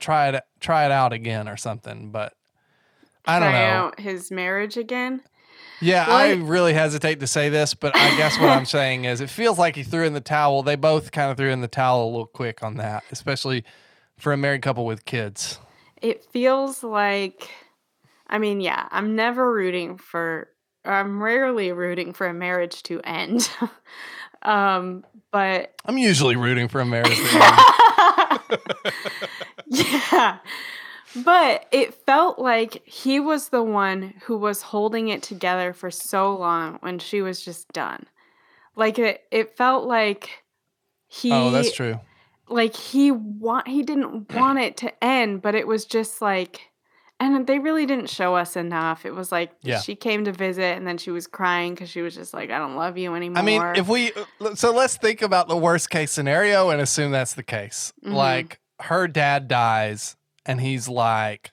try 0.00 0.28
it 0.28 0.44
try 0.60 0.84
it 0.84 0.90
out 0.92 1.12
again 1.12 1.48
or 1.48 1.56
something. 1.56 2.10
But 2.10 2.34
I 3.24 3.38
don't 3.38 3.52
know. 3.52 3.58
out 3.58 4.00
his 4.00 4.30
marriage 4.30 4.76
again. 4.76 5.22
Yeah, 5.80 6.04
I- 6.08 6.32
really 6.34 6.72
hesitate 6.74 7.20
to 7.20 7.26
say 7.26 7.48
this, 7.50 7.74
but 7.74 7.94
I 7.96 8.16
guess 8.16 8.38
what 8.38 8.48
I'm 8.50 8.64
saying 8.66 9.04
is 9.04 9.20
it 9.20 9.30
feels 9.30 9.58
like 9.58 9.76
he 9.76 9.82
threw 9.84 10.04
in 10.04 10.12
the 10.12 10.20
towel. 10.20 10.62
They 10.62 10.74
both 10.76 11.12
kind 11.12 11.30
of 11.30 11.36
threw 11.36 11.50
in 11.50 11.60
the 11.60 11.68
towel 11.68 12.04
a 12.04 12.10
little 12.10 12.26
quick 12.26 12.62
on 12.64 12.76
that, 12.76 13.04
especially 13.12 13.64
for 14.18 14.32
a 14.32 14.36
married 14.36 14.62
couple 14.62 14.84
with 14.84 15.04
kids. 15.04 15.60
It 16.02 16.24
feels 16.24 16.82
like 16.82 17.48
I 18.26 18.38
mean, 18.38 18.60
yeah, 18.60 18.88
I'm 18.90 19.14
never 19.14 19.52
rooting 19.52 19.96
for 19.98 20.48
I'm 20.84 21.22
rarely 21.22 21.70
rooting 21.72 22.12
for 22.12 22.26
a 22.26 22.34
marriage 22.34 22.82
to 22.84 23.00
end. 23.02 23.48
um, 24.42 25.04
but 25.30 25.74
I'm 25.84 25.98
usually 25.98 26.36
rooting 26.36 26.68
for 26.68 26.80
a 26.80 26.86
marriage. 26.86 27.16
to 27.16 28.38
end. 28.50 28.60
yeah. 29.66 30.38
But 31.16 31.66
it 31.72 31.94
felt 31.94 32.38
like 32.38 32.82
he 32.86 33.18
was 33.20 33.48
the 33.48 33.62
one 33.62 34.14
who 34.24 34.36
was 34.36 34.62
holding 34.62 35.08
it 35.08 35.22
together 35.22 35.72
for 35.72 35.90
so 35.90 36.34
long 36.36 36.78
when 36.80 36.98
she 36.98 37.22
was 37.22 37.44
just 37.44 37.68
done. 37.72 38.06
Like 38.76 38.98
it 38.98 39.22
it 39.30 39.56
felt 39.56 39.86
like 39.86 40.44
he 41.08 41.32
oh, 41.32 41.50
that's 41.50 41.72
true. 41.72 41.98
like 42.48 42.76
he 42.76 43.10
want 43.10 43.66
he 43.68 43.82
didn't 43.82 44.32
want 44.34 44.58
it 44.58 44.76
to 44.78 45.04
end, 45.04 45.42
but 45.42 45.54
it 45.54 45.66
was 45.66 45.84
just 45.84 46.20
like 46.22 46.60
and 47.20 47.48
they 47.48 47.58
really 47.58 47.84
didn't 47.84 48.08
show 48.10 48.36
us 48.36 48.54
enough. 48.54 49.04
It 49.04 49.12
was 49.12 49.32
like 49.32 49.50
Yeah. 49.62 49.80
she 49.80 49.96
came 49.96 50.24
to 50.26 50.32
visit 50.32 50.76
and 50.76 50.86
then 50.86 50.98
she 50.98 51.10
was 51.10 51.26
crying 51.26 51.74
because 51.74 51.90
she 51.90 52.00
was 52.00 52.14
just 52.14 52.32
like, 52.32 52.50
I 52.50 52.58
don't 52.58 52.76
love 52.76 52.96
you 52.96 53.16
anymore. 53.16 53.38
I 53.38 53.42
mean, 53.42 53.62
if 53.74 53.88
we 53.88 54.12
so 54.54 54.72
let's 54.72 54.96
think 54.96 55.22
about 55.22 55.48
the 55.48 55.56
worst 55.56 55.90
case 55.90 56.12
scenario 56.12 56.70
and 56.70 56.80
assume 56.80 57.10
that's 57.10 57.34
the 57.34 57.42
case. 57.42 57.92
Mhm. 58.04 58.12
Like 58.12 58.60
her 58.80 59.08
dad 59.08 59.48
dies 59.48 60.14
and 60.48 60.60
he's 60.60 60.88
like, 60.88 61.52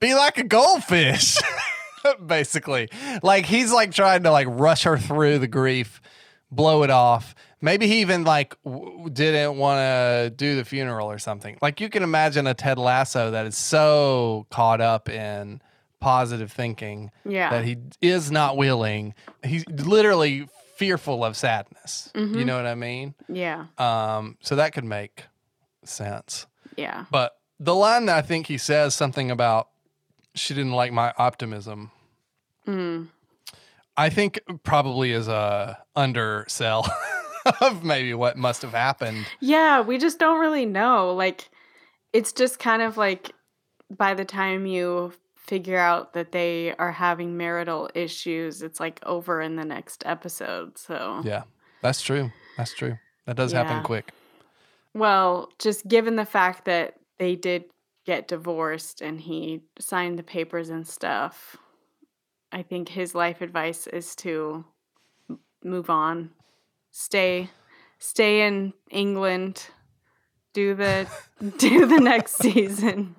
"Be 0.00 0.14
like 0.14 0.38
a 0.38 0.44
goldfish." 0.44 1.36
Basically, 2.26 2.88
like 3.22 3.46
he's 3.46 3.72
like 3.72 3.92
trying 3.92 4.24
to 4.24 4.30
like 4.30 4.46
rush 4.50 4.82
her 4.82 4.98
through 4.98 5.38
the 5.38 5.46
grief, 5.46 6.02
blow 6.50 6.82
it 6.82 6.90
off. 6.90 7.34
Maybe 7.62 7.86
he 7.86 8.02
even 8.02 8.24
like 8.24 8.54
w- 8.62 9.08
didn't 9.10 9.56
want 9.56 9.78
to 9.78 10.30
do 10.36 10.54
the 10.56 10.66
funeral 10.66 11.10
or 11.10 11.18
something. 11.18 11.56
Like 11.62 11.80
you 11.80 11.88
can 11.88 12.02
imagine 12.02 12.46
a 12.46 12.52
Ted 12.52 12.76
Lasso 12.78 13.30
that 13.30 13.46
is 13.46 13.56
so 13.56 14.46
caught 14.50 14.82
up 14.82 15.08
in 15.08 15.62
positive 15.98 16.52
thinking 16.52 17.10
yeah. 17.24 17.48
that 17.48 17.64
he 17.64 17.78
is 18.02 18.30
not 18.30 18.58
willing. 18.58 19.14
He's 19.42 19.66
literally 19.68 20.46
fearful 20.76 21.24
of 21.24 21.38
sadness. 21.38 22.10
You 22.14 22.20
Mhm. 22.26 22.44
know 22.44 22.56
what 22.56 22.66
I 22.66 22.74
mean? 22.74 23.14
yeah. 23.30 23.66
Um, 23.78 24.36
so 24.42 24.56
that 24.56 24.74
could 24.74 24.84
make 24.84 25.24
sense. 25.84 26.46
Yeah. 26.76 27.06
But 27.10 27.32
the 27.58 27.74
line 27.74 28.06
that 28.06 28.16
I 28.16 28.22
think 28.22 28.46
he 28.46 28.58
says 28.58 28.94
something 28.94 29.30
about 29.30 29.68
she 30.34 30.54
didn't 30.54 30.72
like 30.72 30.92
my 30.92 31.12
optimism. 31.16 31.90
Mm. 32.66 33.08
I 33.96 34.10
think 34.10 34.40
probably 34.64 35.12
is 35.12 35.28
a 35.28 35.78
undersell 35.94 36.90
of 37.60 37.84
maybe 37.84 38.14
what 38.14 38.36
must 38.36 38.62
have 38.62 38.72
happened. 38.72 39.26
Yeah, 39.40 39.80
we 39.80 39.98
just 39.98 40.18
don't 40.18 40.40
really 40.40 40.66
know. 40.66 41.12
Like, 41.12 41.50
it's 42.12 42.32
just 42.32 42.58
kind 42.58 42.82
of 42.82 42.96
like 42.96 43.32
by 43.96 44.14
the 44.14 44.24
time 44.24 44.66
you 44.66 45.12
figure 45.36 45.78
out 45.78 46.14
that 46.14 46.32
they 46.32 46.74
are 46.76 46.92
having 46.92 47.36
marital 47.36 47.90
issues, 47.94 48.62
it's 48.62 48.80
like 48.80 48.98
over 49.04 49.40
in 49.40 49.56
the 49.56 49.64
next 49.64 50.02
episode. 50.06 50.78
So, 50.78 51.20
Yeah, 51.24 51.44
That's 51.82 52.00
true. 52.00 52.32
That's 52.56 52.74
true. 52.74 52.98
That 53.26 53.36
does 53.36 53.52
happen 53.52 53.82
quick. 53.82 54.12
Well, 54.94 55.50
just 55.58 55.86
given 55.86 56.16
the 56.16 56.24
fact 56.24 56.64
that 56.66 56.94
they 57.18 57.36
did 57.36 57.64
get 58.06 58.28
divorced 58.28 59.00
and 59.00 59.20
he 59.20 59.62
signed 59.78 60.18
the 60.18 60.22
papers 60.22 60.68
and 60.68 60.86
stuff, 60.86 61.56
I 62.52 62.62
think 62.62 62.88
his 62.88 63.14
life 63.14 63.40
advice 63.40 63.86
is 63.86 64.14
to 64.16 64.64
move 65.62 65.90
on, 65.90 66.30
stay, 66.90 67.50
stay 67.98 68.46
in 68.46 68.72
England, 68.90 69.68
do 70.52 70.74
the 70.74 71.08
do 71.58 71.86
the 71.86 71.98
next 71.98 72.36
season. 72.36 73.16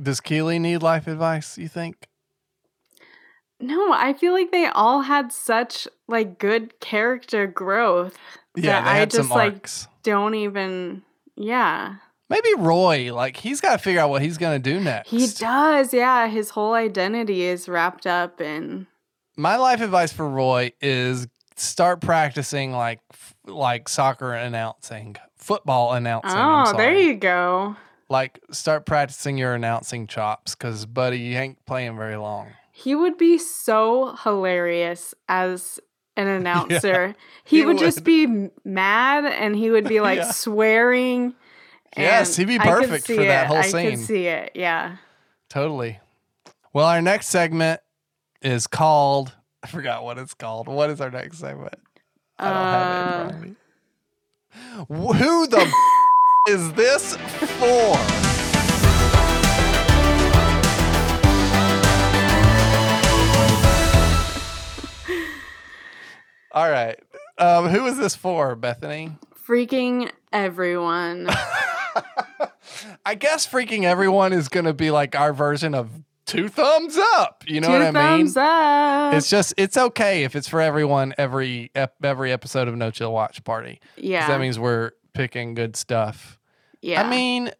Does 0.00 0.20
Keeley 0.20 0.58
need 0.58 0.78
life 0.78 1.06
advice, 1.06 1.56
you 1.58 1.68
think? 1.68 2.08
No, 3.60 3.92
I 3.92 4.12
feel 4.12 4.32
like 4.32 4.50
they 4.50 4.66
all 4.66 5.02
had 5.02 5.32
such 5.32 5.86
like 6.08 6.38
good 6.38 6.80
character 6.80 7.46
growth. 7.46 8.18
Yeah, 8.56 8.80
that 8.80 8.86
I 8.86 9.04
just 9.06 9.30
like 9.30 9.68
don't 10.02 10.34
even. 10.34 11.02
Yeah, 11.36 11.96
Maybe 12.30 12.48
Roy, 12.56 13.14
like 13.14 13.36
he's 13.36 13.60
got 13.60 13.72
to 13.72 13.78
figure 13.78 14.00
out 14.00 14.10
what 14.10 14.22
he's 14.22 14.38
going 14.38 14.60
to 14.60 14.70
do 14.72 14.80
next. 14.80 15.10
he 15.10 15.26
does. 15.26 15.92
Yeah, 15.92 16.26
his 16.28 16.50
whole 16.50 16.72
identity 16.74 17.42
is 17.42 17.68
wrapped 17.68 18.06
up 18.06 18.40
in. 18.40 18.86
My 19.36 19.56
life 19.56 19.80
advice 19.80 20.12
for 20.12 20.28
Roy 20.28 20.72
is 20.80 21.26
start 21.56 22.00
practicing 22.00 22.72
like 22.72 23.00
like 23.46 23.88
soccer 23.88 24.32
announcing, 24.32 25.16
football 25.36 25.92
announcing. 25.92 26.32
Oh, 26.34 26.72
there 26.76 26.96
you 26.98 27.14
go. 27.14 27.76
Like 28.08 28.38
start 28.50 28.86
practicing 28.86 29.36
your 29.38 29.54
announcing 29.54 30.06
chops 30.06 30.54
cuz 30.54 30.86
buddy, 30.86 31.18
you 31.18 31.36
ain't 31.36 31.64
playing 31.66 31.96
very 31.96 32.16
long. 32.16 32.48
He 32.72 32.94
would 32.94 33.18
be 33.18 33.38
so 33.38 34.16
hilarious 34.22 35.14
as 35.28 35.78
an 36.16 36.26
announcer. 36.38 37.14
he, 37.44 37.58
he 37.58 37.66
would, 37.66 37.78
just 37.78 38.02
be 38.04 38.48
mad 38.64 39.24
and 39.26 39.54
he 39.56 39.70
would 39.70 39.88
be 39.88 40.00
like 40.08 40.18
Yeah. 40.18 40.30
swearing. 40.30 41.34
Yes, 41.96 42.36
he'd 42.36 42.46
be 42.48 42.58
perfect 42.58 43.06
for 43.06 43.14
that 43.16 43.44
it. 43.44 43.46
whole 43.46 43.56
I 43.58 43.62
scene. 43.68 43.90
could 43.90 44.00
see 44.00 44.26
it. 44.26 44.52
Yeah. 44.54 44.96
Totally. 45.48 46.00
Well, 46.72 46.86
our 46.86 47.00
next 47.00 47.28
segment 47.28 47.80
is 48.42 48.66
called 48.66 49.32
I 49.64 49.66
forgot 49.66 50.04
what 50.04 50.18
it's 50.18 50.34
called. 50.34 50.68
What 50.68 50.90
is 50.90 51.00
our 51.00 51.10
next 51.10 51.38
segment? 51.38 51.72
I 52.38 52.44
don't 52.50 52.54
have 52.66 52.90
it 52.90 53.46
in 53.46 53.56
front 54.90 54.90
of 54.90 55.08
me. 55.08 55.18
Who 55.24 55.46
the 55.46 55.72
is 56.50 56.72
this 56.74 57.16
for? 57.16 57.96
All 66.52 66.70
right. 66.70 66.98
Um, 67.38 67.68
who 67.68 67.86
is 67.86 67.96
this 67.96 68.14
for, 68.14 68.54
Bethany? 68.54 69.12
Freaking 69.48 70.10
everyone. 70.32 71.28
I 73.06 73.14
guess 73.14 73.46
freaking 73.46 73.84
everyone 73.84 74.32
is 74.32 74.48
going 74.48 74.64
to 74.66 74.72
be 74.74 74.90
like 74.90 75.14
our 75.14 75.32
version 75.32 75.74
of 75.74 75.90
two 76.26 76.48
thumbs 76.48 76.98
up. 77.16 77.44
You 77.46 77.60
know 77.60 77.66
Two 77.68 77.72
what 77.74 77.82
I 77.82 77.90
mean? 78.16 78.26
thumbs 78.26 78.36
up. 78.36 79.14
It's 79.14 79.28
just 79.28 79.54
it's 79.56 79.76
okay 79.76 80.24
if 80.24 80.34
it's 80.34 80.48
for 80.48 80.60
everyone 80.60 81.14
every 81.18 81.70
ep- 81.74 82.02
every 82.02 82.32
episode 82.32 82.66
of 82.68 82.76
No 82.76 82.90
Chill 82.90 83.12
Watch 83.12 83.44
Party. 83.44 83.80
yeah. 83.96 84.26
That 84.28 84.40
means 84.40 84.58
we're 84.58 84.92
picking 85.12 85.54
good 85.54 85.76
stuff. 85.76 86.38
yeah. 86.80 87.02
I 87.02 87.10
mean, 87.10 87.50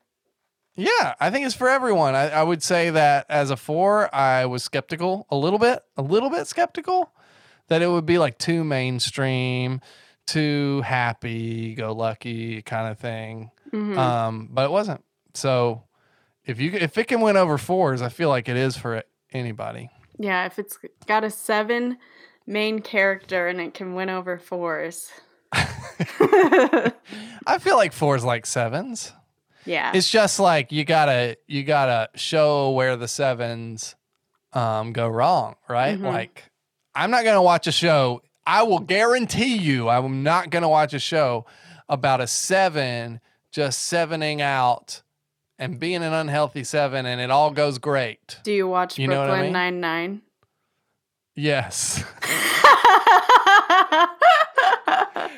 yeah, 0.77 1.15
I 1.21 1.31
think 1.31 1.47
it's 1.47 1.55
for 1.55 1.69
everyone. 1.69 2.15
I, 2.17 2.31
I 2.31 2.43
would 2.43 2.63
say 2.63 2.91
that 2.91 3.27
as 3.29 3.51
a 3.51 3.57
four, 3.57 4.13
I 4.15 4.47
was 4.47 4.65
skeptical 4.65 5.27
a 5.31 5.37
little 5.37 5.59
bit, 5.61 5.81
a 5.97 6.03
little 6.03 6.31
bit 6.31 6.47
skeptical 6.49 7.13
that 7.69 7.81
it 7.81 7.87
would 7.89 8.07
be 8.07 8.19
like 8.19 8.39
too 8.39 8.65
mainstream, 8.65 9.81
too 10.27 10.81
happy, 10.83 11.75
go 11.75 11.93
lucky 11.93 12.61
kind 12.63 12.91
of 12.91 12.99
thing. 12.99 13.51
Mhm. 13.73 13.97
Um, 13.97 14.49
but 14.51 14.65
it 14.65 14.71
wasn't. 14.73 15.05
So 15.35 15.85
if 16.45 16.61
you 16.61 16.73
if 16.73 16.97
it 16.99 17.05
can 17.09 17.21
win 17.21 17.37
over 17.37 17.59
fours, 17.59 18.03
I 18.03 18.09
feel 18.09 18.29
like 18.29 18.49
it 18.49 18.57
is 18.57 18.77
for 18.77 19.03
anybody. 19.33 19.91
yeah. 20.19 20.47
If 20.47 20.59
it's 20.59 20.79
got 21.07 21.25
a 21.25 21.31
seven 21.31 21.99
main 22.47 22.81
character 22.81 23.49
and 23.49 23.61
it 23.61 23.75
can 23.75 23.95
win 23.95 24.11
over 24.11 24.39
fours. 24.39 25.11
I 26.27 27.59
feel 27.61 27.77
like 27.77 27.93
fours 27.93 28.25
like 28.25 28.47
sevens. 28.47 29.13
yeah. 29.65 29.93
It's 29.95 30.11
just 30.11 30.39
like 30.41 30.73
you 30.73 30.85
gotta 30.85 31.37
you 31.47 31.63
gotta 31.65 32.11
show 32.17 32.71
where 32.73 32.97
the 32.97 33.09
sevens 33.09 33.95
um 34.53 34.93
go 34.93 35.09
wrong, 35.09 35.57
right? 35.69 35.99
Mhm. 35.99 36.03
Like 36.13 36.45
I'm 36.95 37.11
not 37.11 37.25
gonna 37.25 37.43
watch 37.43 37.67
a 37.67 37.73
show. 37.73 38.23
I 38.47 38.63
will 38.65 38.79
guarantee 38.81 39.57
you 39.57 39.89
I'm 39.89 40.23
not 40.23 40.51
gonna 40.51 40.69
watch 40.69 40.93
a 40.95 40.99
show 40.99 41.47
about 41.89 42.21
a 42.21 42.27
seven 42.27 43.21
just 43.51 43.81
sevening 43.87 44.43
out 44.43 45.03
and 45.59 45.79
being 45.79 46.03
an 46.03 46.13
unhealthy 46.13 46.65
seven 46.65 47.07
and 47.07 47.21
it 47.21 47.31
all 47.31 47.51
goes 47.51 47.79
great. 47.79 48.39
Do 48.45 48.53
you 48.53 48.67
watch 48.69 48.99
You 48.99 49.09
what 49.09 49.17
I 49.19 49.25
Brooklyn 49.27 49.43
mean? 49.43 49.53
Nine 49.53 49.81
Nine? 49.81 50.23
Yes. 51.37 52.05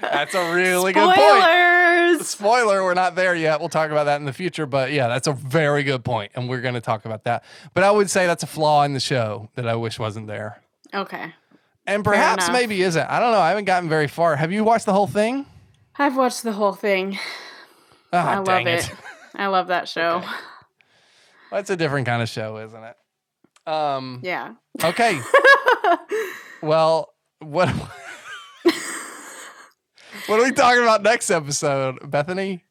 That's 0.00 0.34
a 0.34 0.54
really 0.54 0.92
good 0.92 1.14
point. 1.14 2.22
Spoiler, 2.26 2.82
we're 2.82 2.94
not 2.94 3.14
there 3.14 3.34
yet. 3.34 3.60
We'll 3.60 3.68
talk 3.68 3.90
about 3.90 4.04
that 4.04 4.16
in 4.16 4.24
the 4.24 4.32
future. 4.32 4.64
But 4.66 4.92
yeah, 4.92 5.08
that's 5.08 5.26
a 5.26 5.32
very 5.32 5.82
good 5.82 6.04
point, 6.04 6.32
and 6.34 6.48
we're 6.48 6.60
going 6.62 6.74
to 6.74 6.80
talk 6.80 7.04
about 7.04 7.24
that. 7.24 7.44
But 7.74 7.84
I 7.84 7.90
would 7.90 8.08
say 8.10 8.26
that's 8.26 8.42
a 8.42 8.46
flaw 8.46 8.84
in 8.84 8.94
the 8.94 9.00
show 9.00 9.50
that 9.54 9.68
I 9.68 9.74
wish 9.74 9.98
wasn't 9.98 10.26
there. 10.26 10.62
Okay. 10.94 11.34
And 11.86 12.02
perhaps 12.02 12.50
maybe 12.50 12.80
isn't. 12.82 13.06
I 13.08 13.20
don't 13.20 13.32
know. 13.32 13.38
I 13.40 13.50
haven't 13.50 13.66
gotten 13.66 13.88
very 13.88 14.08
far. 14.08 14.36
Have 14.36 14.52
you 14.52 14.64
watched 14.64 14.86
the 14.86 14.92
whole 14.92 15.06
thing? 15.06 15.46
I've 15.98 16.16
watched 16.16 16.42
the 16.42 16.52
whole 16.52 16.72
thing. 16.72 17.18
Ah, 18.12 18.30
I 18.32 18.36
love 18.36 18.46
dang 18.46 18.66
it. 18.68 18.90
I 19.36 19.46
love 19.48 19.68
that 19.68 19.88
show. 19.88 20.22
That's 21.50 21.70
a 21.70 21.76
different 21.76 22.06
kind 22.06 22.22
of 22.22 22.28
show, 22.28 22.58
isn't 22.58 22.82
it? 22.82 22.96
Um, 23.70 24.20
Yeah. 24.22 24.54
okay. 24.82 25.20
well, 26.62 27.12
what 27.40 27.68
What 30.26 30.40
are 30.40 30.44
we 30.44 30.50
talking 30.52 30.82
about 30.82 31.02
next 31.02 31.30
episode, 31.30 32.10
Bethany? 32.10 32.64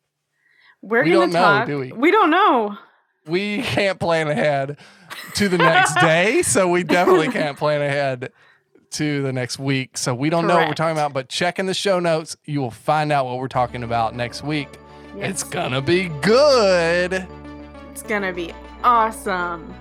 We're 0.81 1.03
We 1.03 1.11
gonna 1.11 1.31
don't 1.31 1.33
know, 1.33 1.65
do 1.65 1.79
we? 1.79 1.91
We 1.93 2.11
don't 2.11 2.29
know. 2.29 2.77
we 3.27 3.61
can't 3.61 3.99
plan 3.99 4.27
ahead 4.27 4.77
to 5.35 5.47
the 5.49 5.57
next 5.57 5.95
day, 6.01 6.41
so 6.41 6.67
we 6.67 6.83
definitely 6.83 7.29
can't 7.29 7.57
plan 7.57 7.81
ahead 7.81 8.31
to 8.91 9.21
the 9.23 9.31
next 9.31 9.57
week. 9.57 9.97
So 9.97 10.13
we 10.13 10.29
don't 10.29 10.47
know 10.47 10.55
what 10.57 10.67
we're 10.67 10.73
talking 10.73 10.97
about, 10.97 11.13
but 11.13 11.29
check 11.29 11.57
in 11.59 11.65
the 11.65 11.73
show 11.73 11.99
notes. 11.99 12.35
You 12.45 12.59
will 12.61 12.71
find 12.71 13.11
out 13.11 13.25
what 13.25 13.37
we're 13.37 13.47
talking 13.47 13.83
about 13.83 14.15
next 14.15 14.43
week. 14.43 14.67
It's 15.17 15.43
gonna 15.43 15.81
be 15.81 16.09
good. 16.21 17.27
It's 17.91 18.01
gonna 18.03 18.33
be 18.33 18.53
awesome. 18.83 19.73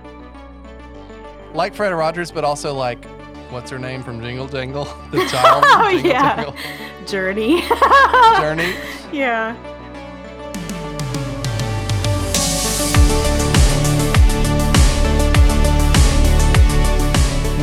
Like 1.53 1.73
Fred 1.73 1.89
Rogers, 1.93 2.31
but 2.31 2.43
also 2.43 2.73
like 2.73 3.03
what's 3.49 3.69
her 3.71 3.79
name 3.79 4.01
from 4.03 4.21
Jingle 4.21 4.47
Jangle? 4.47 4.85
The 5.11 5.25
child 5.31 5.63
Oh, 5.67 5.89
Jingle 5.91 6.09
yeah. 6.11 6.35
Jangle 6.35 6.55
Journey. 7.05 7.61
Journey. 8.39 8.73
yeah. 9.11 9.55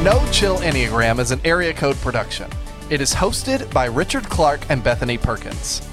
No 0.03 0.21
Chill 0.33 0.57
Enneagram 0.59 1.21
is 1.21 1.31
an 1.31 1.41
area 1.45 1.73
code 1.73 1.95
production. 1.97 2.51
It 2.91 3.01
is 3.01 3.15
hosted 3.15 3.73
by 3.73 3.85
Richard 3.85 4.25
Clark 4.29 4.61
and 4.69 4.83
Bethany 4.83 5.17
Perkins. 5.17 5.89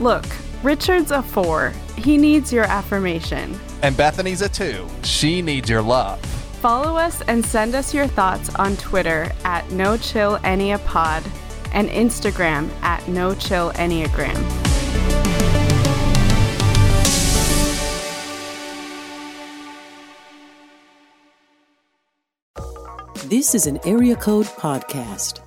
Look, 0.00 0.24
Richard's 0.64 1.10
a 1.10 1.22
four. 1.22 1.74
He 1.94 2.16
needs 2.16 2.50
your 2.50 2.64
affirmation. 2.64 3.60
And 3.82 3.94
Bethany's 3.94 4.40
a 4.40 4.48
two. 4.48 4.88
She 5.02 5.42
needs 5.42 5.68
your 5.68 5.82
love. 5.82 6.18
Follow 6.62 6.96
us 6.96 7.20
and 7.28 7.44
send 7.44 7.74
us 7.74 7.92
your 7.92 8.06
thoughts 8.06 8.48
on 8.54 8.74
Twitter 8.78 9.30
at 9.44 9.70
No 9.70 9.98
Chill 9.98 10.38
Enneapod 10.38 11.22
and 11.74 11.90
Instagram 11.90 12.70
at 12.80 13.06
No 13.08 13.34
Chill 13.34 13.72
Enneagram. 13.72 14.34
This 23.28 23.54
is 23.54 23.66
an 23.66 23.78
Area 23.84 24.16
Code 24.16 24.46
Podcast. 24.46 25.43